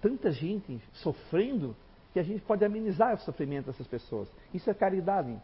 tanta 0.00 0.30
gente 0.30 0.80
sofrendo, 0.94 1.76
que 2.12 2.18
a 2.18 2.22
gente 2.22 2.42
pode 2.42 2.64
amenizar 2.64 3.14
o 3.14 3.18
sofrimento 3.18 3.66
dessas 3.66 3.86
pessoas. 3.86 4.28
Isso 4.52 4.68
é 4.68 4.74
caridade. 4.74 5.34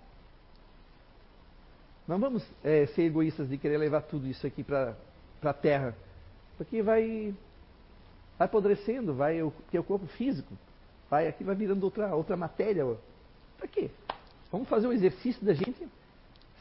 Não 2.07 2.19
vamos 2.19 2.47
é, 2.63 2.87
ser 2.87 3.03
egoístas 3.03 3.49
de 3.49 3.57
querer 3.57 3.79
levar 3.79 4.03
tudo 4.03 4.27
isso 4.27 4.47
aqui 4.47 4.63
para 4.63 4.97
a 5.43 5.53
terra, 5.53 5.95
porque 6.57 6.83
vai, 6.83 7.35
vai 8.39 8.47
apodrecendo, 8.47 9.15
vai 9.15 9.39
ter 9.71 9.79
o 9.79 9.85
corpo 9.85 10.07
físico, 10.07 10.53
vai 11.09 11.29
aqui 11.29 11.45
vai 11.45 11.55
virando 11.55 11.85
outra, 11.85 12.15
outra 12.15 12.37
matéria. 12.37 12.85
Para 13.57 13.69
quê? 13.69 13.91
Vamos 14.51 14.69
fazer 14.69 14.87
o 14.87 14.93
exercício 14.93 15.45
da 15.45 15.53
gente 15.53 15.87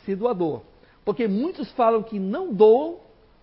ser 0.05 0.15
doador. 0.15 0.62
Porque 1.07 1.25
muitos 1.25 1.71
falam 1.71 2.03
que 2.03 2.19
não 2.19 2.53
doam, 2.53 2.99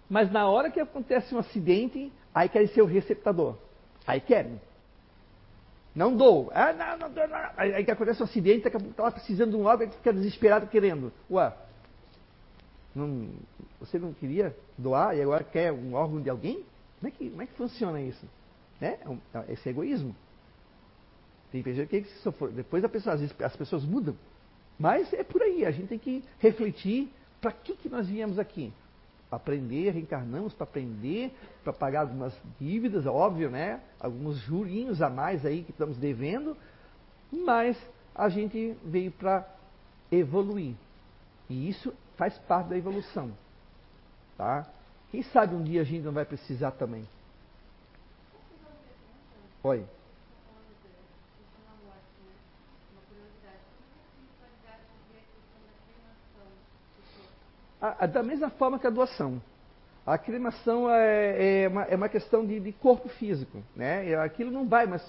mas 0.06 0.30
na 0.30 0.46
hora 0.46 0.70
que 0.70 0.78
acontece 0.78 1.34
um 1.34 1.38
acidente, 1.38 2.12
aí 2.34 2.46
querem 2.46 2.68
ser 2.68 2.82
o 2.82 2.84
receptador. 2.84 3.56
Aí 4.06 4.20
querem. 4.20 4.60
Não 5.94 6.14
dou. 6.14 6.50
Ah, 6.52 6.74
não, 6.74 6.98
não, 6.98 7.08
não, 7.08 7.26
não. 7.26 7.50
Aí 7.56 7.82
que 7.82 7.90
acontece 7.90 8.20
um 8.20 8.26
acidente, 8.26 8.68
está 8.68 9.10
precisando 9.10 9.52
de 9.52 9.56
um 9.56 9.64
órgão 9.64 9.90
fica 9.90 10.12
desesperado 10.12 10.66
querendo. 10.66 11.10
Ué, 11.30 11.54
não, 12.94 13.30
você 13.80 13.98
não 13.98 14.12
queria 14.12 14.54
doar 14.76 15.16
e 15.16 15.22
agora 15.22 15.42
quer 15.42 15.72
um 15.72 15.94
órgão 15.94 16.20
de 16.20 16.28
alguém? 16.28 16.62
Como 17.00 17.08
é 17.08 17.10
que, 17.10 17.30
como 17.30 17.40
é 17.40 17.46
que 17.46 17.54
funciona 17.54 17.98
isso? 17.98 18.26
É, 18.78 18.88
é 18.88 19.52
esse 19.54 19.70
egoísmo. 19.70 20.14
Tem 21.50 21.62
gente 21.62 21.88
que 21.88 22.06
depois 22.52 22.84
a 22.84 22.90
pessoa, 22.90 23.18
as 23.42 23.56
pessoas 23.56 23.86
mudam. 23.86 24.14
Mas 24.78 25.10
é 25.14 25.24
por 25.24 25.40
aí, 25.40 25.64
a 25.64 25.70
gente 25.70 25.88
tem 25.88 25.98
que 25.98 26.22
refletir 26.38 27.10
para 27.44 27.52
que, 27.52 27.76
que 27.76 27.90
nós 27.90 28.08
viemos 28.08 28.38
aqui? 28.38 28.72
Aprender, 29.30 29.90
reencarnamos 29.90 30.54
para 30.54 30.64
aprender, 30.64 31.30
para 31.62 31.74
pagar 31.74 32.00
algumas 32.00 32.34
dívidas, 32.58 33.04
óbvio, 33.04 33.50
né? 33.50 33.82
Alguns 34.00 34.38
jurinhos 34.38 35.02
a 35.02 35.10
mais 35.10 35.44
aí 35.44 35.62
que 35.62 35.70
estamos 35.70 35.98
devendo, 35.98 36.56
mas 37.30 37.76
a 38.14 38.30
gente 38.30 38.74
veio 38.82 39.10
para 39.10 39.46
evoluir. 40.10 40.74
E 41.50 41.68
isso 41.68 41.92
faz 42.16 42.38
parte 42.38 42.68
da 42.68 42.78
evolução. 42.78 43.30
Tá? 44.38 44.66
Quem 45.10 45.22
sabe 45.24 45.54
um 45.54 45.62
dia 45.62 45.82
a 45.82 45.84
gente 45.84 46.02
não 46.02 46.12
vai 46.12 46.24
precisar 46.24 46.70
também. 46.70 47.06
Oi. 49.62 49.84
Da 58.06 58.22
mesma 58.22 58.50
forma 58.50 58.78
que 58.78 58.86
a 58.86 58.90
doação. 58.90 59.40
A 60.06 60.18
cremação 60.18 60.90
é, 60.90 61.62
é, 61.62 61.68
uma, 61.68 61.82
é 61.84 61.96
uma, 61.96 62.08
questão 62.08 62.44
de, 62.44 62.60
de, 62.60 62.72
corpo 62.72 63.08
físico. 63.08 63.62
Né? 63.74 64.14
Aquilo 64.16 64.50
não 64.50 64.68
vai 64.68 64.86
mais 64.86 65.02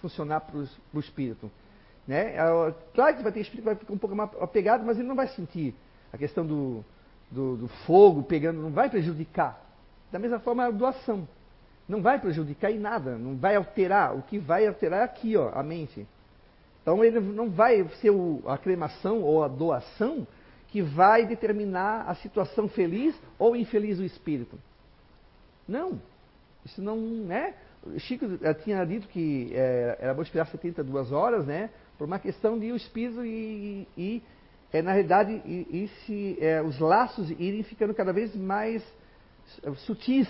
funcionar 0.00 0.40
para 0.40 0.58
o 0.58 1.00
espírito. 1.00 1.50
Né? 2.06 2.34
É, 2.34 2.74
claro 2.94 3.16
que 3.16 3.22
vai 3.22 3.32
ter 3.32 3.40
espírito 3.40 3.62
que 3.62 3.66
vai 3.66 3.76
ficar 3.76 3.92
um 3.92 3.98
pouco 3.98 4.16
mais 4.16 4.30
apegado, 4.40 4.84
mas 4.84 4.98
ele 4.98 5.06
não 5.06 5.14
vai 5.14 5.28
sentir. 5.28 5.74
A 6.12 6.18
questão 6.18 6.44
do, 6.44 6.84
do, 7.30 7.56
do 7.56 7.68
fogo 7.86 8.22
pegando 8.22 8.60
não 8.60 8.70
vai 8.70 8.90
prejudicar. 8.90 9.60
Da 10.10 10.18
mesma 10.18 10.40
forma 10.40 10.64
a 10.64 10.70
doação. 10.70 11.28
Não 11.88 12.02
vai 12.02 12.18
prejudicar 12.18 12.70
em 12.70 12.78
nada, 12.78 13.16
não 13.16 13.36
vai 13.36 13.56
alterar. 13.56 14.16
O 14.16 14.22
que 14.22 14.38
vai 14.38 14.66
alterar 14.66 15.00
é 15.00 15.04
aqui, 15.04 15.36
ó, 15.36 15.50
a 15.54 15.62
mente. 15.62 16.06
Então 16.82 17.04
ele 17.04 17.20
não 17.20 17.50
vai 17.50 17.86
ser 18.00 18.10
o, 18.10 18.42
a 18.46 18.58
cremação 18.58 19.22
ou 19.22 19.42
a 19.42 19.48
doação 19.48 20.26
que 20.74 20.82
vai 20.82 21.24
determinar 21.24 22.04
a 22.08 22.16
situação 22.16 22.66
feliz 22.66 23.14
ou 23.38 23.54
infeliz 23.54 23.98
do 23.98 24.04
espírito. 24.04 24.58
Não. 25.68 26.02
Isso 26.64 26.82
não 26.82 27.30
é. 27.30 27.54
Chico 27.98 28.26
tinha 28.64 28.84
dito 28.84 29.06
que 29.06 29.52
é, 29.54 29.98
era 30.00 30.12
bom 30.12 30.22
esperar 30.22 30.48
72 30.48 31.12
horas, 31.12 31.46
né? 31.46 31.70
Por 31.96 32.08
uma 32.08 32.18
questão 32.18 32.58
de 32.58 32.72
o 32.72 32.76
espírito 32.76 33.24
e, 33.24 33.86
e 33.96 34.22
é, 34.72 34.82
na 34.82 34.90
realidade, 34.90 35.40
e, 35.44 35.84
e 35.84 35.88
se, 36.04 36.38
é, 36.40 36.60
os 36.60 36.80
laços 36.80 37.30
irem 37.30 37.62
ficando 37.62 37.94
cada 37.94 38.12
vez 38.12 38.34
mais 38.34 38.82
sutis. 39.86 40.28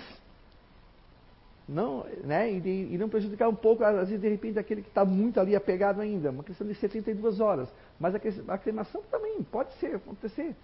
Não, 1.66 2.04
né? 2.22 2.50
E, 2.52 2.94
e, 2.94 2.98
não 2.98 3.08
prejudicar 3.08 3.48
um 3.48 3.54
pouco, 3.54 3.82
às 3.84 4.08
vezes, 4.08 4.20
de 4.20 4.28
repente, 4.28 4.58
aquele 4.58 4.82
que 4.82 4.88
está 4.88 5.04
muito 5.04 5.40
ali 5.40 5.56
apegado 5.56 6.00
ainda. 6.00 6.30
Uma 6.30 6.44
questão 6.44 6.66
de 6.66 6.74
72 6.74 7.40
horas. 7.40 7.68
Mas 7.98 8.14
a, 8.14 8.18
a 8.48 8.58
cremação 8.58 9.02
também 9.10 9.42
pode 9.42 9.72
ser, 9.74 9.96
acontecer. 9.96 10.54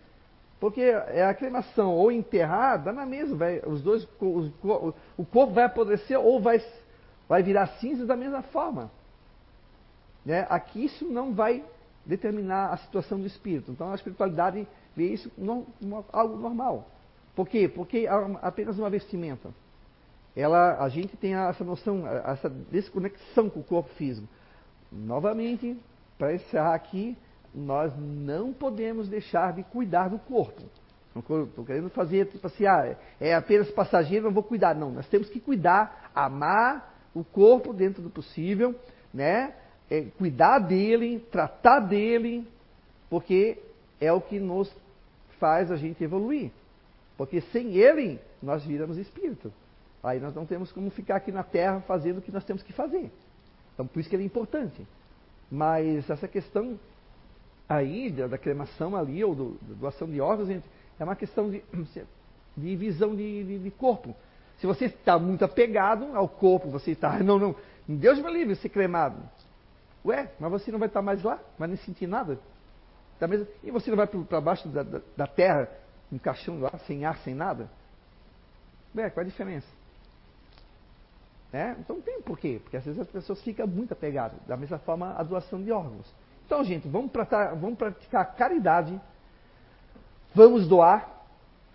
Porque 0.61 0.83
é 0.83 1.25
a 1.25 1.33
cremação 1.33 1.95
ou 1.95 2.13
enterrar, 2.13 2.85
dá 2.85 2.93
na 2.93 3.07
mesma, 3.07 3.35
vai, 3.35 3.63
os 3.67 3.81
dois, 3.81 4.07
o, 4.21 5.25
corpo 5.25 5.55
vai 5.55 5.65
apodrecer 5.65 6.21
ou 6.21 6.39
vai, 6.39 6.63
vai 7.27 7.43
virar 7.43 7.67
cinza 7.79 8.05
da 8.05 8.15
mesma 8.15 8.43
forma. 8.43 8.91
Né? 10.23 10.47
Aqui 10.51 10.85
isso 10.85 11.07
não 11.07 11.33
vai 11.33 11.65
determinar 12.05 12.75
a 12.75 12.77
situação 12.77 13.19
do 13.19 13.27
espírito. 13.27 13.71
Então 13.71 13.91
a 13.91 13.95
espiritualidade 13.95 14.69
vê 14.95 15.07
isso 15.07 15.33
no, 15.39 15.67
algo 16.13 16.37
normal. 16.37 16.87
Por 17.35 17.49
quê? 17.49 17.67
Porque 17.67 18.07
é 18.07 18.11
apenas 18.43 18.79
uma 18.79 18.91
vestimenta. 18.91 19.49
Ela, 20.35 20.83
a 20.83 20.89
gente 20.89 21.17
tem 21.17 21.35
essa 21.35 21.65
noção, 21.65 22.07
essa 22.07 22.49
desconexão 22.49 23.51
com 23.51 23.61
o 23.61 23.65
corpo 23.65 23.91
físico. 23.95 24.29
Novamente, 24.91 25.77
para 26.17 26.35
encerrar 26.35 26.75
aqui, 26.75 27.17
nós 27.55 27.93
não 27.99 28.53
podemos 28.53 29.09
deixar 29.09 29.53
de 29.53 29.63
cuidar 29.65 30.09
do 30.09 30.19
corpo. 30.19 30.63
Estou 31.17 31.65
querendo 31.65 31.91
fazer 31.91 32.27
tipo 32.27 32.47
assim, 32.47 32.67
ah, 32.67 32.97
é 33.21 33.35
apenas 33.35 33.71
passageiro, 33.71 34.27
não 34.27 34.33
vou 34.33 34.45
cuidar. 34.45 34.75
Não, 34.75 34.91
nós 34.93 35.09
temos 35.09 35.29
que 35.29 35.41
cuidar, 35.41 36.11
amar 36.15 36.95
o 37.13 37.25
corpo 37.25 37.73
dentro 37.73 38.01
do 38.01 38.11
possível, 38.11 38.75
né? 39.13 39.55
É, 39.91 40.03
cuidar 40.17 40.61
dele, 40.61 41.19
tratar 41.33 41.81
dele, 41.81 42.47
porque 43.09 43.59
é 44.01 44.13
o 44.13 44.21
que 44.21 44.39
nos 44.39 44.73
faz 45.41 45.73
a 45.73 45.77
gente 45.77 46.03
evoluir. 46.05 46.53
Porque 47.17 47.41
sem 47.41 47.75
ele, 47.75 48.21
nós 48.41 48.65
viramos 48.65 48.97
espírito. 48.97 49.53
Aí 50.03 50.19
nós 50.19 50.35
não 50.35 50.47
temos 50.47 50.73
como 50.73 50.91
ficar 50.91 51.17
aqui 51.17 51.31
na 51.31 51.43
Terra 51.43 51.81
fazendo 51.81 52.19
o 52.19 52.23
que 52.23 52.33
nós 52.33 52.45
temos 52.45 52.63
que 52.63 52.73
fazer. 52.73 53.11
Então, 53.75 53.87
por 53.87 54.01
isso 54.01 54.09
que 54.09 54.17
ele 54.17 54.23
é 54.23 54.27
importante. 54.27 54.87
Mas 55.51 56.09
essa 56.09 56.29
questão 56.29 56.79
aí 57.69 58.11
da, 58.11 58.27
da 58.27 58.39
cremação 58.39 58.97
ali, 58.97 59.23
ou 59.23 59.35
do, 59.35 59.59
da 59.63 59.75
doação 59.75 60.09
de 60.09 60.21
órgãos, 60.21 60.49
gente, 60.49 60.69
é 60.99 61.05
uma 61.05 61.17
questão 61.17 61.51
de, 61.51 61.63
de 62.57 62.77
visão 62.77 63.15
de, 63.15 63.45
de, 63.45 63.59
de 63.59 63.71
corpo. 63.71 64.15
Se 64.59 64.67
você 64.67 64.87
está 64.87 65.19
muito 65.19 65.45
apegado 65.45 66.15
ao 66.15 66.29
corpo, 66.29 66.69
você 66.69 66.93
está, 66.93 67.19
não, 67.25 67.39
não, 67.39 67.57
Deus 67.89 68.19
me 68.19 68.31
livre 68.31 68.55
ser 68.57 68.69
cremado. 68.69 69.17
Ué, 70.05 70.31
mas 70.39 70.51
você 70.51 70.73
não 70.73 70.79
vai 70.79 70.89
estar 70.89 71.03
mais 71.03 71.23
lá, 71.23 71.39
vai 71.59 71.69
nem 71.69 71.77
sentir 71.79 72.07
nada. 72.07 72.39
Tá? 73.19 73.27
E 73.63 73.71
você 73.71 73.91
não 73.91 73.97
vai 73.97 74.07
para 74.07 74.41
baixo 74.41 74.69
da, 74.69 74.83
da, 74.83 75.01
da, 75.17 75.27
terra, 75.27 75.69
um 76.11 76.19
caixão 76.19 76.59
lá, 76.61 76.73
sem 76.87 77.05
ar, 77.05 77.19
sem 77.19 77.35
nada? 77.35 77.71
Ué, 78.97 79.11
qual 79.11 79.23
a 79.23 79.29
diferença? 79.29 79.69
Né? 81.53 81.77
Então 81.81 82.01
tem 82.01 82.21
porquê, 82.23 82.61
porque 82.63 82.77
às 82.77 82.85
vezes 82.85 83.01
as 83.01 83.09
pessoas 83.09 83.43
ficam 83.43 83.67
muito 83.67 83.93
apegadas. 83.93 84.39
Da 84.47 84.57
mesma 84.57 84.79
forma, 84.79 85.15
a 85.17 85.23
doação 85.23 85.63
de 85.63 85.73
órgãos. 85.73 86.07
Então, 86.47 86.63
gente, 86.65 86.89
vamos 86.89 87.11
praticar, 87.11 87.55
vamos 87.57 87.79
praticar 87.79 88.35
caridade, 88.35 89.01
vamos 90.35 90.67
doar, 90.69 91.09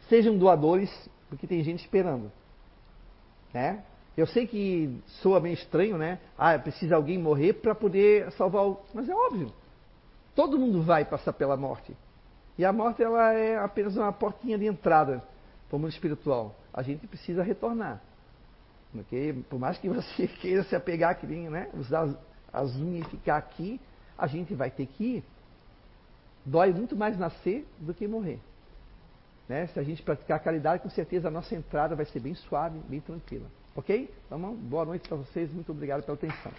sejam 0.09 0.37
doadores, 0.37 0.89
porque 1.29 1.47
tem 1.47 1.63
gente 1.63 1.79
esperando. 1.79 2.31
Né? 3.53 3.83
Eu 4.17 4.27
sei 4.27 4.47
que 4.47 5.01
soa 5.21 5.39
meio 5.39 5.53
estranho, 5.53 5.97
né? 5.97 6.19
Ah, 6.37 6.57
precisa 6.57 6.95
alguém 6.95 7.17
morrer 7.17 7.53
para 7.53 7.75
poder 7.75 8.31
salvar 8.33 8.65
o. 8.65 8.79
Mas 8.93 9.09
é 9.09 9.13
óbvio. 9.13 9.51
Todo 10.33 10.57
mundo 10.57 10.81
vai 10.81 11.03
passar 11.03 11.33
pela 11.33 11.57
morte. 11.57 11.95
E 12.57 12.63
a 12.63 12.71
morte 12.71 13.03
ela 13.03 13.33
é 13.33 13.57
apenas 13.57 13.97
uma 13.97 14.11
portinha 14.13 14.57
de 14.57 14.65
entrada 14.65 15.21
para 15.67 15.75
o 15.75 15.79
mundo 15.79 15.91
espiritual. 15.91 16.55
A 16.73 16.81
gente 16.81 17.05
precisa 17.07 17.43
retornar. 17.43 18.01
Okay? 18.93 19.33
Por 19.49 19.59
mais 19.59 19.77
que 19.77 19.89
você 19.89 20.27
queira 20.41 20.63
se 20.63 20.75
apegar 20.75 21.11
aqui, 21.11 21.25
né? 21.25 21.69
usar 21.73 22.13
as 22.51 22.75
unhas 22.75 23.05
e 23.07 23.09
ficar 23.09 23.37
aqui, 23.37 23.79
a 24.17 24.27
gente 24.27 24.53
vai 24.53 24.69
ter 24.71 24.85
que 24.85 25.17
ir. 25.17 25.23
Dói 26.45 26.71
muito 26.71 26.95
mais 26.95 27.17
nascer 27.17 27.67
do 27.79 27.93
que 27.93 28.07
morrer. 28.07 28.39
Né? 29.49 29.67
Se 29.67 29.79
a 29.79 29.83
gente 29.83 30.01
praticar 30.01 30.37
a 30.37 30.39
caridade, 30.39 30.83
com 30.83 30.89
certeza 30.89 31.27
a 31.27 31.31
nossa 31.31 31.55
entrada 31.55 31.95
vai 31.95 32.05
ser 32.05 32.19
bem 32.19 32.35
suave, 32.35 32.79
bem 32.87 32.99
tranquila. 32.99 33.47
Ok? 33.75 34.09
Então, 34.25 34.39
boa 34.55 34.85
noite 34.85 35.07
para 35.07 35.17
vocês. 35.17 35.51
Muito 35.51 35.71
obrigado 35.71 36.03
pela 36.03 36.15
atenção. 36.15 36.51